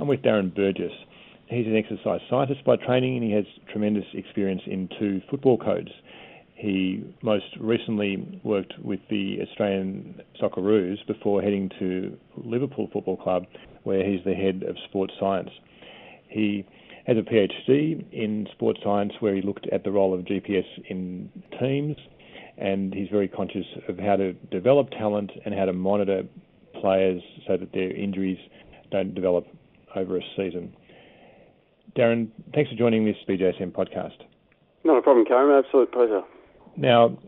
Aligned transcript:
I'm 0.00 0.08
with 0.08 0.22
Darren 0.22 0.54
Burgess. 0.54 0.92
He's 1.48 1.66
an 1.66 1.76
exercise 1.76 2.20
scientist 2.30 2.64
by 2.64 2.76
training 2.76 3.16
and 3.16 3.24
he 3.24 3.32
has 3.32 3.44
tremendous 3.70 4.06
experience 4.14 4.62
in 4.66 4.88
two 4.98 5.20
football 5.30 5.58
codes. 5.58 5.90
He 6.54 7.04
most 7.22 7.44
recently 7.60 8.40
worked 8.42 8.72
with 8.82 9.00
the 9.10 9.40
Australian 9.42 10.22
Socceroos 10.40 11.06
before 11.06 11.42
heading 11.42 11.70
to 11.78 12.16
Liverpool 12.38 12.88
Football 12.94 13.18
Club, 13.18 13.44
where 13.82 14.02
he's 14.02 14.24
the 14.24 14.32
head 14.32 14.62
of 14.66 14.76
sports 14.88 15.12
science. 15.20 15.50
He 16.28 16.66
has 17.06 17.18
a 17.18 17.22
PhD 17.22 18.02
in 18.10 18.46
sports 18.52 18.80
science 18.82 19.12
where 19.20 19.34
he 19.34 19.42
looked 19.42 19.66
at 19.70 19.84
the 19.84 19.90
role 19.90 20.14
of 20.14 20.24
GPS 20.24 20.64
in 20.88 21.30
teams, 21.60 21.96
and 22.56 22.94
he's 22.94 23.08
very 23.10 23.28
conscious 23.28 23.66
of 23.86 23.98
how 23.98 24.16
to 24.16 24.32
develop 24.50 24.90
talent 24.92 25.30
and 25.44 25.54
how 25.54 25.66
to 25.66 25.74
monitor 25.74 26.22
players 26.80 27.20
so 27.46 27.58
that 27.58 27.72
their 27.72 27.90
injuries 27.94 28.38
don't 28.90 29.14
develop 29.14 29.46
over 29.96 30.16
a 30.16 30.22
season. 30.36 30.74
Darren, 31.96 32.28
thanks 32.54 32.70
for 32.70 32.76
joining 32.76 33.04
this 33.04 33.16
BJSM 33.28 33.72
podcast. 33.72 34.22
Not 34.84 34.98
a 34.98 35.02
problem, 35.02 35.26
Karim. 35.26 35.64
Absolute 35.64 35.92
pleasure. 35.92 36.22
Now, 36.76 37.18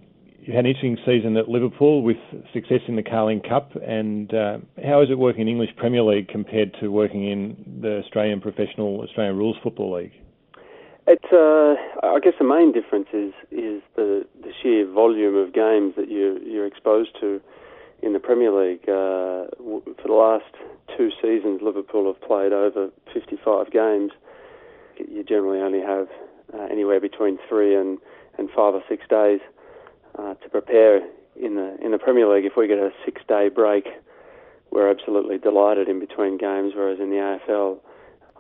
you 0.43 0.53
had 0.53 0.65
an 0.65 0.71
interesting 0.71 0.99
season 1.07 1.37
at 1.37 1.49
Liverpool 1.49 2.03
with 2.03 2.17
success 2.53 2.81
in 2.89 2.97
the 2.97 3.03
Carling 3.03 3.41
Cup. 3.41 3.77
And 3.77 4.33
uh, 4.35 4.59
how 4.85 5.03
is 5.03 5.11
it 5.11 5.19
working 5.19 5.43
in 5.43 5.49
English 5.49 5.71
Premier 5.77 6.03
League 6.03 6.29
compared 6.29 6.75
to 6.81 6.89
working 6.89 7.29
in 7.29 7.81
the 7.81 7.99
Australian 7.99 8.41
Professional 8.41 9.01
Australian 9.03 9.37
Rules 9.37 9.57
Football 9.63 9.97
League? 9.97 10.13
It's, 11.07 11.33
uh, 11.33 11.75
I 12.07 12.21
guess 12.21 12.35
the 12.39 12.45
main 12.45 12.73
difference 12.73 13.09
is 13.13 13.33
is 13.51 13.83
the, 13.97 14.25
the 14.41 14.53
sheer 14.63 14.87
volume 14.91 15.37
of 15.37 15.53
games 15.53 15.95
that 15.97 16.09
you 16.09 16.41
you're 16.45 16.67
exposed 16.67 17.11
to 17.21 17.41
in 18.03 18.13
the 18.13 18.19
Premier 18.19 18.51
League. 18.53 18.83
Uh, 18.83 19.47
for 19.57 20.07
the 20.07 20.13
last 20.13 20.53
two 20.97 21.11
seasons, 21.23 21.61
Liverpool 21.63 22.13
have 22.13 22.21
played 22.21 22.53
over 22.53 22.91
55 23.15 23.71
games. 23.71 24.13
You 24.99 25.25
generally 25.25 25.61
only 25.61 25.81
have 25.81 26.09
uh, 26.53 26.65
anywhere 26.71 27.01
between 27.01 27.39
three 27.49 27.75
and, 27.75 27.99
and 28.39 28.49
five 28.51 28.75
or 28.75 28.83
six 28.89 29.07
days 29.09 29.41
uh, 30.19 30.35
to 30.35 30.49
prepare 30.51 31.01
in 31.37 31.55
the 31.55 31.77
in 31.83 31.93
the 31.93 31.99
Premier 31.99 32.33
League. 32.33 32.45
If 32.45 32.57
we 32.57 32.69
get 32.69 32.79
a 32.79 32.91
six 33.05 33.23
day 33.27 33.49
break, 33.49 33.87
we're 34.71 34.91
absolutely 34.91 35.39
delighted 35.39 35.89
in 35.89 35.99
between 35.99 36.37
games. 36.37 36.75
Whereas 36.75 36.99
in 37.01 37.11
the 37.11 37.17
AFL, 37.17 37.79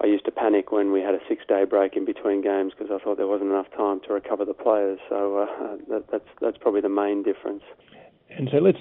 I 0.00 0.06
used 0.06 0.25
to 0.27 0.31
panic 0.31 0.72
when 0.72 0.92
we 0.92 1.00
had 1.00 1.15
a 1.15 1.20
six 1.28 1.44
day 1.48 1.65
break 1.65 1.97
in 1.97 2.05
between 2.05 2.42
games 2.42 2.72
because 2.77 2.92
I 2.92 3.03
thought 3.03 3.17
there 3.17 3.27
wasn't 3.27 3.50
enough 3.50 3.70
time 3.77 4.00
to 4.06 4.12
recover 4.12 4.44
the 4.44 4.55
players. 4.55 4.98
So 5.09 5.39
uh, 5.39 5.77
that, 5.89 6.05
that's 6.11 6.28
that's 6.41 6.59
probably 6.59 6.81
the 6.81 6.91
main 6.91 7.22
difference. 7.22 7.62
And 8.36 8.48
so 8.50 8.58
let's 8.58 8.78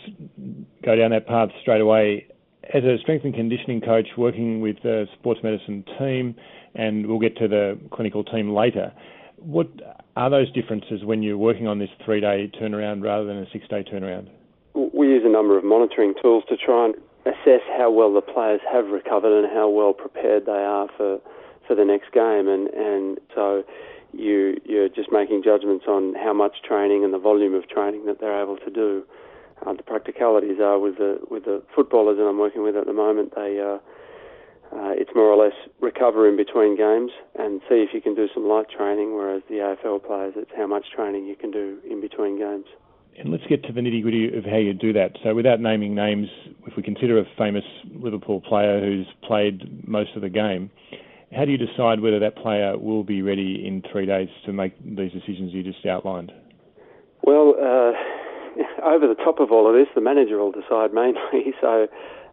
go 0.83 0.95
down 0.95 1.11
that 1.11 1.27
path 1.27 1.49
straight 1.61 1.81
away. 1.81 2.27
As 2.73 2.83
a 2.83 2.97
strength 3.01 3.25
and 3.25 3.33
conditioning 3.33 3.81
coach 3.81 4.07
working 4.17 4.61
with 4.61 4.77
the 4.83 5.07
sports 5.19 5.41
medicine 5.43 5.83
team, 5.99 6.35
and 6.75 7.07
we'll 7.07 7.19
get 7.19 7.35
to 7.37 7.47
the 7.47 7.77
clinical 7.91 8.23
team 8.23 8.53
later. 8.53 8.93
What 9.37 9.67
are 10.15 10.29
those 10.29 10.51
differences 10.53 11.03
when 11.03 11.23
you're 11.23 11.37
working 11.37 11.67
on 11.67 11.79
this 11.79 11.89
three 12.05 12.21
day 12.21 12.51
turnaround 12.61 13.03
rather 13.03 13.25
than 13.25 13.37
a 13.37 13.45
six 13.51 13.67
day 13.67 13.83
turnaround? 13.83 14.29
We 14.73 15.07
use 15.07 15.23
a 15.25 15.29
number 15.29 15.57
of 15.57 15.63
monitoring 15.63 16.13
tools 16.21 16.43
to 16.49 16.55
try 16.55 16.85
and 16.85 16.95
assess 17.25 17.61
how 17.77 17.91
well 17.91 18.13
the 18.13 18.21
players 18.21 18.61
have 18.71 18.87
recovered 18.87 19.43
and 19.43 19.51
how 19.51 19.69
well 19.69 19.93
prepared 19.93 20.45
they 20.45 20.51
are 20.51 20.87
for, 20.95 21.19
for 21.67 21.75
the 21.75 21.85
next 21.85 22.13
game. 22.13 22.47
And, 22.47 22.67
and 22.69 23.19
so 23.35 23.63
you, 24.13 24.57
you're 24.65 24.89
just 24.89 25.11
making 25.11 25.43
judgments 25.43 25.85
on 25.87 26.13
how 26.15 26.33
much 26.33 26.57
training 26.67 27.03
and 27.03 27.13
the 27.13 27.19
volume 27.19 27.53
of 27.53 27.67
training 27.67 28.05
that 28.05 28.19
they're 28.19 28.41
able 28.41 28.57
to 28.57 28.69
do. 28.69 29.03
Uh, 29.65 29.73
the 29.73 29.83
practicalities 29.83 30.59
are 30.59 30.79
with 30.79 30.97
the 30.97 31.19
with 31.29 31.45
the 31.45 31.61
footballers 31.75 32.17
that 32.17 32.23
I'm 32.23 32.39
working 32.39 32.63
with 32.63 32.75
at 32.75 32.85
the 32.85 32.93
moment. 32.93 33.33
They 33.35 33.59
uh, 33.59 33.77
uh, 34.73 34.91
it's 34.95 35.11
more 35.13 35.25
or 35.25 35.35
less 35.35 35.55
recover 35.81 36.27
in 36.27 36.37
between 36.37 36.77
games 36.77 37.11
and 37.37 37.61
see 37.67 37.83
if 37.83 37.93
you 37.93 38.01
can 38.01 38.15
do 38.15 38.27
some 38.33 38.47
light 38.47 38.67
training, 38.69 39.13
whereas 39.13 39.41
the 39.49 39.55
AFL 39.55 40.05
players, 40.05 40.33
it's 40.37 40.51
how 40.55 40.65
much 40.65 40.85
training 40.95 41.25
you 41.25 41.35
can 41.35 41.51
do 41.51 41.77
in 41.89 41.99
between 41.99 42.37
games. 42.37 42.65
And 43.19 43.29
let's 43.31 43.43
get 43.47 43.63
to 43.65 43.73
the 43.73 43.81
nitty 43.81 44.01
gritty 44.01 44.37
of 44.37 44.45
how 44.45 44.55
you 44.55 44.73
do 44.73 44.93
that. 44.93 45.17
So, 45.21 45.35
without 45.35 45.59
naming 45.59 45.93
names, 45.93 46.29
if 46.65 46.77
we 46.77 46.83
consider 46.83 47.19
a 47.19 47.25
famous 47.37 47.65
Liverpool 47.93 48.39
player 48.39 48.79
who's 48.79 49.05
played 49.21 49.85
most 49.85 50.15
of 50.15 50.21
the 50.21 50.29
game, 50.29 50.71
how 51.35 51.43
do 51.43 51.51
you 51.51 51.57
decide 51.57 51.99
whether 51.99 52.19
that 52.19 52.37
player 52.37 52.77
will 52.77 53.03
be 53.03 53.21
ready 53.21 53.67
in 53.67 53.83
three 53.91 54.05
days 54.05 54.29
to 54.45 54.53
make 54.53 54.73
these 54.79 55.11
decisions 55.11 55.53
you 55.53 55.63
just 55.63 55.85
outlined? 55.85 56.31
Well, 57.23 57.55
uh, 57.61 57.91
over 58.83 59.07
the 59.07 59.15
top 59.15 59.39
of 59.39 59.51
all 59.51 59.67
of 59.67 59.73
this, 59.73 59.87
the 59.95 60.01
manager 60.01 60.37
will 60.37 60.51
decide 60.51 60.93
mainly. 60.93 61.53
So, 61.61 61.87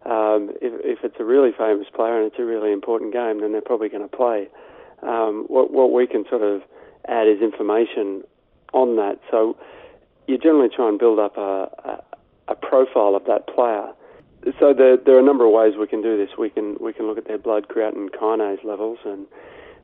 um, 0.06 0.50
if, 0.62 0.98
if 0.98 1.04
it's 1.04 1.16
a 1.18 1.24
really 1.24 1.50
famous 1.56 1.86
player 1.94 2.22
and 2.22 2.26
it's 2.30 2.38
a 2.38 2.44
really 2.44 2.72
important 2.72 3.12
game, 3.12 3.40
then 3.40 3.52
they're 3.52 3.60
probably 3.60 3.88
going 3.88 4.08
to 4.08 4.16
play. 4.16 4.48
Um, 5.02 5.44
what, 5.48 5.72
what 5.72 5.92
we 5.92 6.06
can 6.06 6.24
sort 6.30 6.42
of 6.42 6.62
add 7.06 7.26
is 7.26 7.40
information 7.42 8.22
on 8.72 8.96
that. 8.96 9.18
So 9.30 9.56
you 10.26 10.38
generally 10.38 10.68
try 10.74 10.88
and 10.88 10.98
build 10.98 11.18
up 11.18 11.36
a, 11.36 11.68
a, 11.84 12.04
a 12.48 12.54
profile 12.54 13.14
of 13.16 13.24
that 13.26 13.46
player. 13.48 13.88
So 14.60 14.72
there, 14.72 14.96
there 14.96 15.16
are 15.16 15.20
a 15.20 15.24
number 15.24 15.44
of 15.44 15.52
ways 15.52 15.74
we 15.78 15.86
can 15.86 16.00
do 16.00 16.16
this. 16.16 16.36
We 16.38 16.48
can 16.48 16.76
we 16.80 16.92
can 16.92 17.06
look 17.06 17.18
at 17.18 17.26
their 17.26 17.38
blood 17.38 17.66
creatine 17.68 18.08
kinase 18.10 18.64
levels, 18.64 18.98
and 19.04 19.26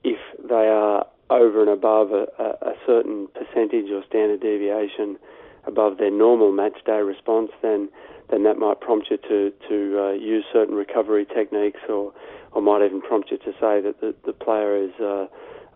if 0.04 0.18
they 0.48 0.68
are 0.68 1.06
over 1.28 1.60
and 1.60 1.70
above 1.70 2.12
a, 2.12 2.26
a 2.38 2.74
certain 2.86 3.26
percentage 3.34 3.90
or 3.90 4.04
standard 4.08 4.40
deviation 4.40 5.18
above 5.66 5.98
their 5.98 6.10
normal 6.10 6.52
match 6.52 6.78
day 6.84 7.00
response, 7.00 7.50
then 7.62 7.88
then 8.30 8.42
that 8.44 8.58
might 8.58 8.80
prompt 8.80 9.08
you 9.10 9.18
to 9.18 9.52
to 9.68 10.00
uh, 10.00 10.12
use 10.12 10.44
certain 10.52 10.74
recovery 10.74 11.26
techniques, 11.26 11.80
or 11.88 12.12
or 12.52 12.62
might 12.62 12.84
even 12.84 13.00
prompt 13.00 13.30
you 13.30 13.38
to 13.38 13.52
say 13.52 13.80
that 13.80 13.96
the, 14.00 14.14
the 14.24 14.32
player 14.32 14.76
is 14.76 14.92
uh, 15.00 15.26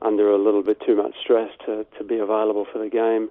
under 0.03 0.31
a 0.31 0.38
little 0.38 0.62
bit 0.62 0.78
too 0.87 0.97
much 0.97 1.15
stress 1.21 1.50
to, 1.66 1.84
to 1.98 2.04
be 2.04 2.19
available 2.19 2.66
for 2.72 2.78
the 2.78 2.88
game. 2.88 3.28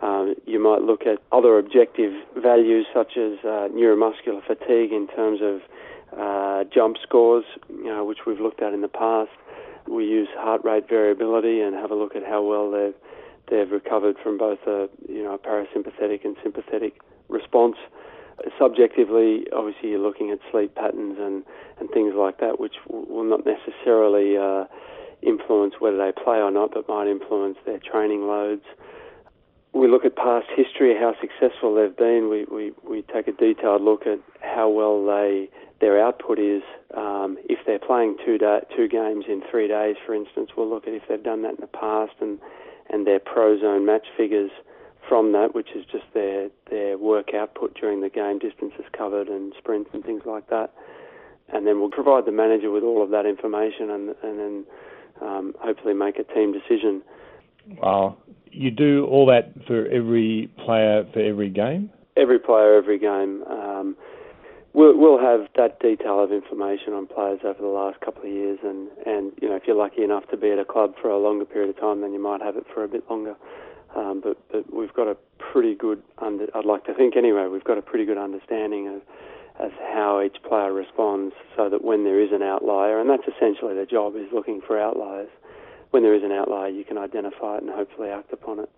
Um, 0.00 0.34
you 0.46 0.58
might 0.62 0.82
look 0.82 1.06
at 1.06 1.18
other 1.32 1.58
objective 1.58 2.12
values 2.36 2.86
such 2.94 3.16
as 3.16 3.38
uh, 3.44 3.68
neuromuscular 3.72 4.44
fatigue 4.46 4.92
in 4.92 5.06
terms 5.14 5.40
of 5.42 5.60
uh, 6.18 6.64
jump 6.72 6.96
scores, 7.02 7.44
you 7.68 7.84
know, 7.84 8.04
which 8.04 8.20
we've 8.26 8.40
looked 8.40 8.62
at 8.62 8.72
in 8.72 8.80
the 8.80 8.88
past. 8.88 9.30
We 9.88 10.04
use 10.04 10.28
heart 10.36 10.64
rate 10.64 10.88
variability 10.88 11.60
and 11.60 11.74
have 11.74 11.90
a 11.90 11.94
look 11.94 12.14
at 12.14 12.24
how 12.24 12.42
well 12.42 12.70
they've 12.70 12.94
they've 13.52 13.70
recovered 13.70 14.16
from 14.22 14.38
both 14.38 14.58
a 14.66 14.88
you 15.08 15.22
know 15.22 15.38
parasympathetic 15.38 16.24
and 16.24 16.36
sympathetic 16.42 17.00
response 17.28 17.76
subjectively, 18.58 19.44
obviously, 19.54 19.90
you're 19.90 20.00
looking 20.00 20.30
at 20.30 20.38
sleep 20.50 20.74
patterns 20.74 21.16
and, 21.18 21.44
and 21.78 21.90
things 21.90 22.14
like 22.16 22.38
that, 22.38 22.58
which 22.58 22.74
will 22.88 23.24
not 23.24 23.44
necessarily 23.46 24.36
uh, 24.36 24.64
influence 25.22 25.74
whether 25.78 25.96
they 25.96 26.12
play 26.12 26.38
or 26.38 26.50
not, 26.50 26.70
but 26.74 26.88
might 26.88 27.08
influence 27.08 27.58
their 27.64 27.78
training 27.78 28.26
loads. 28.26 28.64
We 29.72 29.88
look 29.88 30.04
at 30.04 30.16
past 30.16 30.46
history, 30.54 30.94
how 30.94 31.14
successful 31.20 31.74
they've 31.74 31.96
been. 31.96 32.28
We, 32.28 32.44
we, 32.44 32.72
we 32.88 33.02
take 33.02 33.26
a 33.26 33.32
detailed 33.32 33.82
look 33.82 34.06
at 34.06 34.18
how 34.40 34.68
well 34.68 35.04
they 35.04 35.48
their 35.80 36.00
output 36.00 36.38
is. 36.38 36.62
Um, 36.94 37.38
if 37.48 37.58
they're 37.66 37.78
playing 37.78 38.16
two 38.24 38.38
two 38.76 38.86
games 38.86 39.24
in 39.28 39.42
three 39.50 39.66
days, 39.66 39.96
for 40.06 40.14
instance, 40.14 40.50
we'll 40.56 40.68
look 40.68 40.86
at 40.86 40.92
if 40.92 41.02
they've 41.08 41.22
done 41.22 41.42
that 41.42 41.54
in 41.54 41.60
the 41.60 41.66
past 41.66 42.12
and 42.20 42.38
and 42.92 43.06
their 43.06 43.18
Prozone 43.18 43.84
match 43.84 44.06
figures 44.16 44.50
from 45.08 45.32
that, 45.32 45.54
which 45.54 45.70
is 45.74 45.84
just 45.90 46.04
their 46.14 46.48
their 46.70 46.96
work 46.96 47.34
output 47.34 47.74
during 47.78 48.00
the 48.00 48.08
game, 48.08 48.38
distances 48.38 48.84
covered 48.96 49.28
and 49.28 49.52
sprints 49.58 49.90
and 49.92 50.04
things 50.04 50.22
like 50.24 50.48
that. 50.50 50.72
And 51.52 51.66
then 51.66 51.80
we'll 51.80 51.90
provide 51.90 52.24
the 52.24 52.32
manager 52.32 52.70
with 52.70 52.84
all 52.84 53.02
of 53.02 53.10
that 53.10 53.26
information, 53.26 53.90
and 53.90 54.14
and 54.22 54.38
then 54.38 54.64
um, 55.20 55.54
hopefully 55.60 55.94
make 55.94 56.18
a 56.18 56.24
team 56.24 56.52
decision. 56.52 57.02
Wow, 57.78 58.16
you 58.50 58.70
do 58.70 59.06
all 59.06 59.26
that 59.26 59.52
for 59.66 59.86
every 59.86 60.50
player 60.64 61.04
for 61.12 61.20
every 61.20 61.50
game. 61.50 61.90
Every 62.16 62.38
player, 62.38 62.76
every 62.76 62.98
game. 62.98 63.42
Um, 63.48 63.71
we'll, 64.74 64.96
we'll 64.96 65.20
have 65.20 65.48
that 65.56 65.80
detail 65.80 66.22
of 66.22 66.32
information 66.32 66.92
on 66.92 67.06
players 67.06 67.40
over 67.44 67.60
the 67.60 67.68
last 67.68 68.00
couple 68.00 68.22
of 68.22 68.30
years, 68.30 68.58
and 68.62 68.88
and 69.06 69.32
you 69.40 69.48
know 69.48 69.56
if 69.56 69.64
you're 69.66 69.76
lucky 69.76 70.02
enough 70.02 70.28
to 70.30 70.36
be 70.36 70.50
at 70.50 70.58
a 70.58 70.64
club 70.64 70.94
for 71.00 71.10
a 71.10 71.18
longer 71.18 71.44
period 71.44 71.70
of 71.70 71.80
time, 71.80 72.00
then 72.00 72.12
you 72.12 72.22
might 72.22 72.40
have 72.40 72.56
it 72.56 72.66
for 72.72 72.84
a 72.84 72.88
bit 72.88 73.08
longer. 73.10 73.36
Um, 73.94 74.20
but, 74.24 74.38
but 74.50 74.72
we've 74.72 74.92
got 74.94 75.06
a 75.06 75.16
pretty 75.38 75.74
good, 75.74 76.02
under, 76.18 76.46
I'd 76.56 76.64
like 76.64 76.84
to 76.86 76.94
think 76.94 77.16
anyway, 77.16 77.46
we've 77.48 77.64
got 77.64 77.76
a 77.76 77.82
pretty 77.82 78.06
good 78.06 78.16
understanding 78.16 78.88
of, 78.88 79.02
of 79.66 79.72
how 79.92 80.22
each 80.24 80.42
player 80.48 80.72
responds 80.72 81.34
so 81.56 81.68
that 81.68 81.84
when 81.84 82.04
there 82.04 82.18
is 82.18 82.30
an 82.32 82.42
outlier, 82.42 82.98
and 82.98 83.10
that's 83.10 83.24
essentially 83.28 83.74
their 83.74 83.86
job, 83.86 84.16
is 84.16 84.28
looking 84.32 84.62
for 84.66 84.80
outliers. 84.80 85.28
When 85.90 86.02
there 86.02 86.14
is 86.14 86.22
an 86.22 86.32
outlier, 86.32 86.68
you 86.68 86.84
can 86.84 86.96
identify 86.96 87.56
it 87.56 87.64
and 87.64 87.70
hopefully 87.70 88.08
act 88.08 88.32
upon 88.32 88.60
it. 88.60 88.70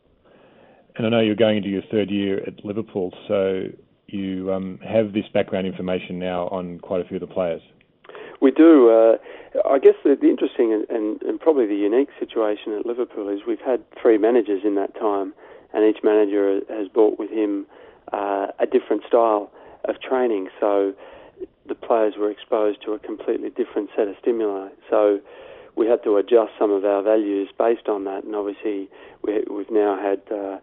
And 0.97 1.07
I 1.07 1.11
know 1.11 1.21
you're 1.21 1.37
going 1.37 1.59
into 1.59 1.69
your 1.69 1.83
third 1.93 2.11
year 2.11 2.43
at 2.45 2.65
Liverpool, 2.65 3.13
so 3.29 3.67
you 4.07 4.53
um, 4.53 4.79
have 4.87 5.13
this 5.13 5.25
background 5.33 5.67
information 5.67 6.19
now 6.19 6.49
on 6.49 6.79
quite 6.79 7.01
a 7.01 7.05
few 7.05 7.17
of 7.17 7.21
the 7.21 7.33
players. 7.33 7.63
We 8.41 8.51
do. 8.51 8.91
Uh, 8.91 9.17
I 9.69 9.79
guess 9.79 9.95
the, 10.05 10.17
the 10.21 10.29
interesting 10.29 10.73
and, 10.73 10.87
and, 10.91 11.23
and, 11.23 11.41
probably 11.41 11.67
the 11.67 11.77
unique 11.77 12.09
situation 12.19 12.75
at 12.79 12.85
Liverpool 12.85 13.29
is 13.29 13.41
we've 13.47 13.61
had 13.65 13.83
three 14.01 14.19
managers 14.19 14.63
in 14.65 14.75
that 14.75 14.95
time, 14.95 15.33
and 15.73 15.85
each 15.85 16.03
manager 16.03 16.61
has 16.69 16.89
brought 16.89 17.19
with 17.19 17.31
him 17.31 17.67
uh, 18.13 18.49
a 18.59 18.67
different 18.67 19.03
style 19.07 19.51
of 19.85 20.01
training. 20.01 20.49
So 20.61 20.93
the 21.67 21.75
players 21.75 22.15
were 22.19 22.31
exposed 22.31 22.83
to 22.85 22.93
a 22.93 22.99
completely 22.99 23.51
different 23.51 23.91
set 23.97 24.09
of 24.09 24.17
stimuli. 24.21 24.69
So 24.91 25.21
we 25.77 25.87
had 25.87 26.03
to 26.05 26.17
adjust 26.17 26.53
some 26.59 26.71
of 26.71 26.85
our 26.85 27.03
values 27.03 27.49
based 27.59 27.89
on 27.89 28.05
that, 28.05 28.25
and 28.25 28.35
obviously 28.35 28.89
we, 29.23 29.45
we've 29.51 29.71
now 29.71 29.97
had 29.97 30.21
uh, 30.33 30.59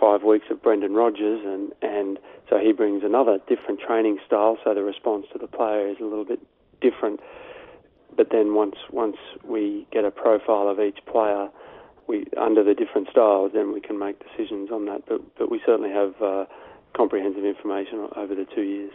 five 0.00 0.22
weeks 0.22 0.46
of 0.50 0.62
Brendan 0.62 0.94
Rodgers, 0.94 1.40
and 1.44 1.72
and 1.82 2.18
so 2.48 2.58
he 2.58 2.72
brings 2.72 3.02
another 3.04 3.38
different 3.48 3.80
training 3.80 4.18
style. 4.26 4.58
So 4.64 4.74
the 4.74 4.82
response 4.82 5.26
to 5.32 5.38
the 5.38 5.46
player 5.46 5.88
is 5.88 5.96
a 6.00 6.04
little 6.04 6.24
bit 6.24 6.40
different. 6.80 7.20
But 8.16 8.28
then 8.30 8.54
once 8.54 8.76
once 8.90 9.16
we 9.44 9.86
get 9.92 10.04
a 10.04 10.10
profile 10.10 10.68
of 10.68 10.80
each 10.80 10.98
player, 11.06 11.48
we 12.06 12.26
under 12.40 12.64
the 12.64 12.74
different 12.74 13.08
styles, 13.10 13.52
then 13.54 13.72
we 13.72 13.80
can 13.80 13.98
make 13.98 14.16
decisions 14.18 14.70
on 14.70 14.86
that. 14.86 15.02
But 15.06 15.20
but 15.38 15.50
we 15.50 15.60
certainly 15.64 15.90
have 15.90 16.20
uh, 16.20 16.44
comprehensive 16.96 17.44
information 17.44 18.08
over 18.16 18.34
the 18.34 18.46
two 18.54 18.62
years. 18.62 18.92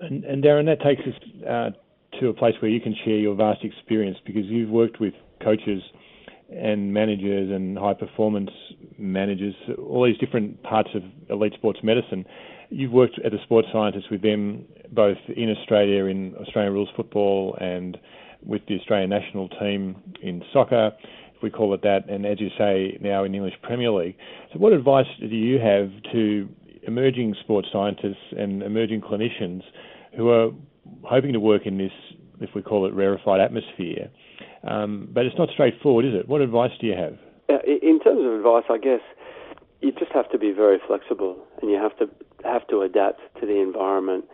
And, 0.00 0.24
and 0.24 0.42
Darren, 0.42 0.66
that 0.66 0.80
takes 0.80 1.02
us 1.02 1.46
uh, 1.48 1.70
to 2.20 2.28
a 2.28 2.34
place 2.34 2.54
where 2.60 2.70
you 2.70 2.80
can 2.80 2.94
share 3.04 3.16
your 3.16 3.34
vast 3.34 3.64
experience 3.64 4.18
because 4.26 4.44
you've 4.46 4.70
worked 4.70 5.00
with 5.00 5.14
coaches 5.42 5.82
and 6.50 6.92
managers 6.92 7.50
and 7.50 7.78
high 7.78 7.94
performance 7.94 8.50
managers, 8.98 9.54
all 9.78 10.04
these 10.04 10.18
different 10.18 10.62
parts 10.62 10.90
of 10.94 11.02
elite 11.30 11.54
sports 11.54 11.80
medicine. 11.82 12.24
You've 12.70 12.92
worked 12.92 13.18
as 13.24 13.32
a 13.32 13.42
sports 13.44 13.68
scientist 13.72 14.06
with 14.10 14.22
them 14.22 14.64
both 14.92 15.18
in 15.36 15.50
Australia 15.50 16.06
in 16.06 16.34
Australian 16.36 16.72
rules 16.72 16.88
football 16.96 17.56
and 17.60 17.98
with 18.44 18.62
the 18.68 18.78
Australian 18.78 19.10
national 19.10 19.48
team 19.48 19.96
in 20.22 20.42
soccer, 20.52 20.92
if 21.34 21.42
we 21.42 21.50
call 21.50 21.72
it 21.74 21.82
that, 21.82 22.08
and 22.08 22.26
as 22.26 22.40
you 22.40 22.48
say, 22.58 22.98
now 23.00 23.24
in 23.24 23.34
English 23.34 23.54
Premier 23.62 23.90
League. 23.90 24.16
So, 24.52 24.58
what 24.58 24.72
advice 24.72 25.06
do 25.18 25.26
you 25.26 25.58
have 25.58 25.90
to 26.12 26.48
emerging 26.86 27.34
sports 27.40 27.68
scientists 27.72 28.32
and 28.36 28.62
emerging 28.62 29.00
clinicians 29.00 29.62
who 30.16 30.28
are 30.28 30.50
hoping 31.02 31.32
to 31.32 31.40
work 31.40 31.62
in 31.66 31.78
this, 31.78 31.92
if 32.40 32.50
we 32.54 32.62
call 32.62 32.86
it 32.86 32.92
rarefied 32.92 33.40
atmosphere? 33.40 34.10
Um, 34.68 35.08
but 35.12 35.26
it's 35.26 35.36
not 35.38 35.48
straightforward, 35.52 36.04
is 36.04 36.12
it? 36.14 36.28
What 36.28 36.40
advice 36.40 36.70
do 36.80 36.86
you 36.86 36.94
have? 36.94 37.18
In 37.48 38.00
terms 38.00 38.24
of 38.24 38.32
advice, 38.32 38.64
I 38.70 38.78
guess 38.78 39.00
you 39.80 39.92
just 39.92 40.12
have 40.12 40.30
to 40.30 40.38
be 40.38 40.52
very 40.52 40.78
flexible 40.86 41.36
and 41.60 41.70
you 41.70 41.76
have 41.76 41.96
to 41.98 42.08
have 42.44 42.66
to 42.68 42.82
adapt 42.82 43.20
to 43.40 43.46
the 43.46 43.60
environment. 43.60 44.24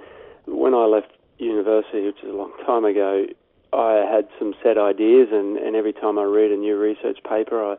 When 0.47 0.75
I 0.75 0.85
left 0.85 1.13
university, 1.39 2.07
which 2.07 2.23
is 2.23 2.31
a 2.31 2.37
long 2.37 2.53
time 2.67 2.85
ago, 2.85 3.27
I 3.73 4.05
had 4.11 4.29
some 4.39 4.55
set 4.63 4.79
ideas, 4.79 5.29
and, 5.31 5.57
and 5.57 5.77
every 5.77 5.93
time 5.93 6.19
I 6.19 6.25
read 6.25 6.51
a 6.51 6.57
new 6.57 6.77
research 6.77 7.19
paper, 7.29 7.65
I, 7.65 7.77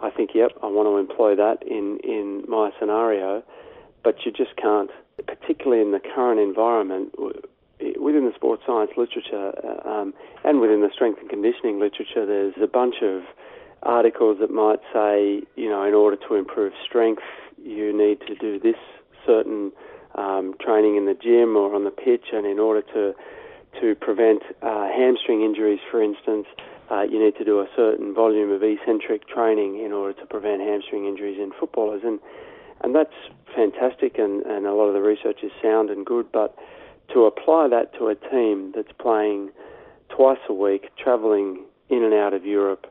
I 0.00 0.10
think, 0.10 0.30
yep, 0.34 0.52
I 0.62 0.66
want 0.66 0.88
to 0.88 0.96
employ 0.96 1.36
that 1.36 1.62
in, 1.62 1.98
in 2.02 2.44
my 2.48 2.70
scenario. 2.78 3.42
But 4.02 4.24
you 4.24 4.32
just 4.32 4.56
can't, 4.56 4.90
particularly 5.26 5.82
in 5.82 5.92
the 5.92 6.00
current 6.00 6.40
environment, 6.40 7.14
within 8.00 8.24
the 8.24 8.32
sports 8.34 8.62
science 8.66 8.92
literature 8.96 9.52
uh, 9.62 9.88
um, 9.88 10.14
and 10.44 10.60
within 10.60 10.80
the 10.80 10.90
strength 10.92 11.20
and 11.20 11.28
conditioning 11.28 11.78
literature, 11.78 12.24
there's 12.24 12.54
a 12.62 12.66
bunch 12.66 12.96
of 13.02 13.22
articles 13.84 14.38
that 14.40 14.50
might 14.50 14.80
say, 14.92 15.42
you 15.56 15.68
know, 15.68 15.84
in 15.84 15.94
order 15.94 16.16
to 16.28 16.34
improve 16.34 16.72
strength, 16.84 17.22
you 17.62 17.96
need 17.96 18.20
to 18.26 18.34
do 18.34 18.58
this 18.58 18.76
certain 19.26 19.72
um, 20.14 20.54
training 20.60 20.96
in 20.96 21.06
the 21.06 21.14
gym 21.14 21.56
or 21.56 21.74
on 21.74 21.84
the 21.84 21.90
pitch, 21.90 22.26
and 22.32 22.46
in 22.46 22.58
order 22.58 22.82
to 22.82 23.14
to 23.80 23.94
prevent 23.96 24.42
uh, 24.62 24.86
hamstring 24.86 25.42
injuries, 25.42 25.80
for 25.90 26.00
instance, 26.00 26.46
uh, 26.92 27.02
you 27.02 27.18
need 27.18 27.34
to 27.36 27.44
do 27.44 27.58
a 27.58 27.66
certain 27.74 28.14
volume 28.14 28.52
of 28.52 28.62
eccentric 28.62 29.26
training 29.26 29.82
in 29.84 29.90
order 29.90 30.12
to 30.12 30.26
prevent 30.26 30.60
hamstring 30.60 31.06
injuries 31.06 31.38
in 31.40 31.50
footballers, 31.58 32.02
and 32.04 32.20
and 32.82 32.94
that's 32.94 33.14
fantastic, 33.54 34.18
and, 34.18 34.44
and 34.46 34.66
a 34.66 34.74
lot 34.74 34.84
of 34.84 34.94
the 34.94 35.00
research 35.00 35.40
is 35.42 35.50
sound 35.62 35.90
and 35.90 36.04
good, 36.04 36.30
but 36.30 36.56
to 37.12 37.24
apply 37.24 37.68
that 37.68 37.92
to 37.94 38.08
a 38.08 38.14
team 38.14 38.72
that's 38.74 38.92
playing 38.98 39.50
twice 40.08 40.38
a 40.48 40.52
week, 40.52 40.90
travelling 40.96 41.64
in 41.88 42.02
and 42.02 42.14
out 42.14 42.34
of 42.34 42.44
Europe, 42.44 42.86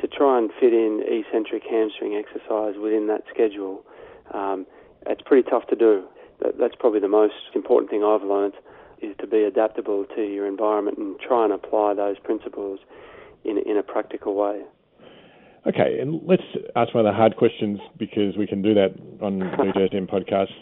to 0.00 0.06
try 0.06 0.38
and 0.38 0.50
fit 0.60 0.72
in 0.72 1.02
eccentric 1.04 1.62
hamstring 1.68 2.14
exercise 2.14 2.74
within 2.80 3.06
that 3.08 3.22
schedule, 3.32 3.84
um, 4.32 4.66
it's 5.06 5.22
pretty 5.22 5.48
tough 5.48 5.66
to 5.68 5.76
do. 5.76 6.04
That, 6.40 6.58
that's 6.58 6.74
probably 6.78 7.00
the 7.00 7.08
most 7.08 7.34
important 7.54 7.90
thing 7.90 8.04
I've 8.04 8.22
learned 8.22 8.54
is 9.00 9.14
to 9.20 9.26
be 9.26 9.44
adaptable 9.44 10.04
to 10.16 10.22
your 10.22 10.46
environment 10.46 10.98
and 10.98 11.18
try 11.20 11.44
and 11.44 11.52
apply 11.52 11.94
those 11.94 12.18
principles 12.18 12.80
in, 13.44 13.58
in 13.58 13.76
a 13.76 13.82
practical 13.82 14.34
way. 14.34 14.62
Okay, 15.66 15.98
and 16.00 16.20
let's 16.24 16.42
ask 16.76 16.94
one 16.94 17.04
of 17.04 17.12
the 17.12 17.16
hard 17.16 17.36
questions 17.36 17.78
because 17.98 18.36
we 18.36 18.46
can 18.46 18.62
do 18.62 18.74
that 18.74 18.94
on 19.20 19.40
the 19.40 19.44
BJSM 19.58 20.08
podcast. 20.08 20.52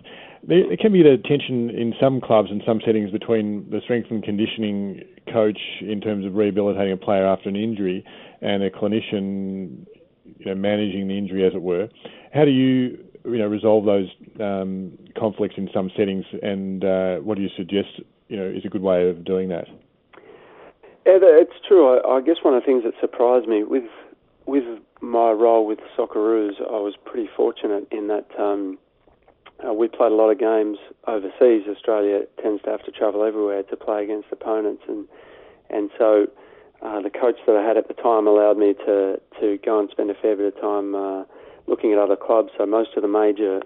There, 0.49 0.77
can 0.81 0.93
be 0.93 1.03
the 1.03 1.17
tension 1.25 1.71
in 1.71 1.93
some 2.01 2.21
clubs 2.21 2.51
and 2.51 2.63
some 2.65 2.81
settings 2.85 3.11
between 3.11 3.69
the 3.71 3.81
strength 3.83 4.11
and 4.11 4.23
conditioning 4.23 5.03
coach 5.33 5.59
in 5.81 6.01
terms 6.01 6.25
of 6.25 6.35
rehabilitating 6.35 6.93
a 6.93 6.97
player 6.97 7.27
after 7.27 7.49
an 7.49 7.57
injury 7.57 8.05
and 8.41 8.63
a 8.63 8.71
clinician 8.71 9.87
you 10.39 10.47
know, 10.47 10.55
managing 10.55 11.09
the 11.09 11.19
injury, 11.19 11.47
as 11.47 11.55
it 11.55 11.63
were. 11.63 11.89
How 12.33 12.45
do 12.45 12.51
you 12.51 12.99
you 13.25 13.39
know 13.39 13.47
resolve 13.47 13.85
those 13.85 14.09
um, 14.41 14.97
conflicts 15.19 15.55
in 15.57 15.69
some 15.75 15.91
settings, 15.97 16.25
and 16.43 16.85
uh, 16.85 17.17
what 17.17 17.37
do 17.37 17.43
you 17.43 17.51
suggest 17.57 17.89
you 18.29 18.37
know 18.37 18.47
is 18.47 18.65
a 18.65 18.69
good 18.69 18.83
way 18.83 19.09
of 19.09 19.25
doing 19.25 19.49
that? 19.49 19.67
Yeah, 21.05 21.19
it's 21.23 21.59
true. 21.67 21.99
I, 21.99 22.17
I 22.17 22.21
guess 22.21 22.37
one 22.43 22.55
of 22.55 22.63
the 22.63 22.67
things 22.67 22.85
that 22.85 22.95
surprised 23.01 23.49
me 23.49 23.65
with 23.65 23.89
with 24.47 24.65
my 25.01 25.31
role 25.31 25.67
with 25.67 25.79
Socceroos, 25.99 26.61
I 26.61 26.79
was 26.79 26.95
pretty 27.05 27.29
fortunate 27.37 27.87
in 27.91 28.09
that 28.09 28.27
um, 28.39 28.79
uh, 29.65 29.73
we 29.73 29.89
played 29.89 30.13
a 30.13 30.15
lot 30.15 30.31
of 30.31 30.39
games 30.39 30.79
overseas. 31.07 31.65
Australia 31.69 32.21
tends 32.43 32.63
to 32.65 32.71
have 32.71 32.85
to 32.85 32.91
travel 32.91 33.25
everywhere 33.25 33.63
to 33.63 33.77
play 33.77 34.05
against 34.05 34.29
opponents, 34.31 34.83
and 34.89 35.07
and 35.71 35.91
so 35.97 36.27
uh, 36.83 37.01
the 37.01 37.11
coach 37.11 37.37
that 37.47 37.57
I 37.57 37.67
had 37.67 37.77
at 37.77 37.89
the 37.89 37.95
time 37.95 38.27
allowed 38.27 38.59
me 38.59 38.75
to 38.87 39.21
to 39.41 39.59
go 39.65 39.81
and 39.81 39.89
spend 39.91 40.11
a 40.11 40.15
fair 40.15 40.37
bit 40.37 40.55
of 40.55 40.61
time 40.61 40.95
uh, 40.95 41.25
looking 41.67 41.93
at 41.93 41.99
other 41.99 42.17
clubs. 42.17 42.51
So 42.59 42.67
most 42.67 42.91
of 42.97 43.03
the 43.03 43.09
major 43.09 43.63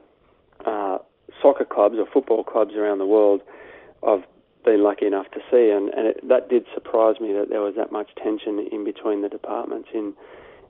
uh, 0.64 0.98
soccer 1.42 1.64
clubs 1.64 1.96
or 1.98 2.06
football 2.06 2.44
clubs 2.44 2.74
around 2.74 2.98
the 2.98 3.06
world, 3.06 3.42
I've 4.06 4.24
been 4.64 4.82
lucky 4.82 5.06
enough 5.06 5.30
to 5.32 5.40
see, 5.50 5.70
and, 5.70 5.88
and 5.94 6.06
it, 6.08 6.28
that 6.28 6.48
did 6.48 6.66
surprise 6.74 7.16
me 7.20 7.32
that 7.32 7.48
there 7.48 7.62
was 7.62 7.74
that 7.76 7.90
much 7.90 8.10
tension 8.22 8.68
in 8.70 8.84
between 8.84 9.22
the 9.22 9.28
departments 9.28 9.88
in 9.92 10.14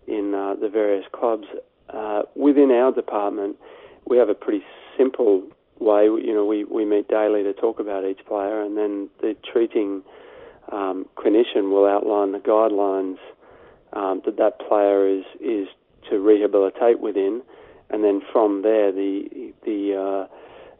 in 0.06 0.34
uh, 0.34 0.54
the 0.54 0.68
various 0.68 1.04
clubs. 1.12 1.46
Uh, 1.90 2.22
within 2.36 2.70
our 2.70 2.92
department, 2.92 3.56
we 4.06 4.16
have 4.18 4.28
a 4.28 4.34
pretty 4.34 4.64
simple 4.96 5.42
way. 5.78 6.04
You 6.04 6.34
know, 6.34 6.44
we, 6.44 6.64
we 6.64 6.84
meet 6.84 7.08
daily 7.08 7.42
to 7.42 7.52
talk 7.52 7.80
about 7.80 8.04
each 8.04 8.24
player, 8.26 8.62
and 8.62 8.76
then 8.76 9.08
the 9.20 9.36
treating 9.50 10.02
um, 10.70 11.06
clinician 11.16 11.70
will 11.70 11.86
outline 11.86 12.32
the 12.32 12.38
guidelines 12.38 13.18
um, 13.92 14.22
that 14.24 14.36
that 14.36 14.60
player 14.60 15.08
is 15.08 15.24
is 15.40 15.68
to 16.08 16.18
rehabilitate 16.18 17.00
within, 17.00 17.42
and 17.90 18.04
then 18.04 18.20
from 18.32 18.62
there, 18.62 18.92
the 18.92 19.52
the 19.64 20.28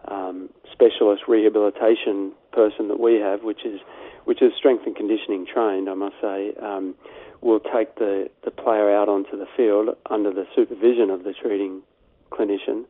uh, 0.09 0.12
um, 0.12 0.49
specialist 0.73 1.25
rehabilitation 1.29 2.33
person 2.53 2.89
that 2.89 3.00
we 3.00 3.15
have, 3.17 3.43
which 3.43 3.65
is 3.65 3.81
which 4.25 4.43
is 4.43 4.53
strength 4.57 4.87
and 4.87 4.95
conditioning 4.95 5.47
trained, 5.47 5.89
I 5.89 5.95
must 5.95 6.17
say, 6.21 6.53
um, 6.62 6.95
will 7.41 7.61
take 7.61 7.97
the 7.97 8.31
the 8.45 8.50
player 8.50 8.95
out 8.95 9.09
onto 9.09 9.37
the 9.37 9.47
field 9.57 9.97
under 10.09 10.33
the 10.33 10.47
supervision 10.55 11.11
of 11.11 11.25
the 11.25 11.33
treating 11.33 11.83
clinician 12.31 12.85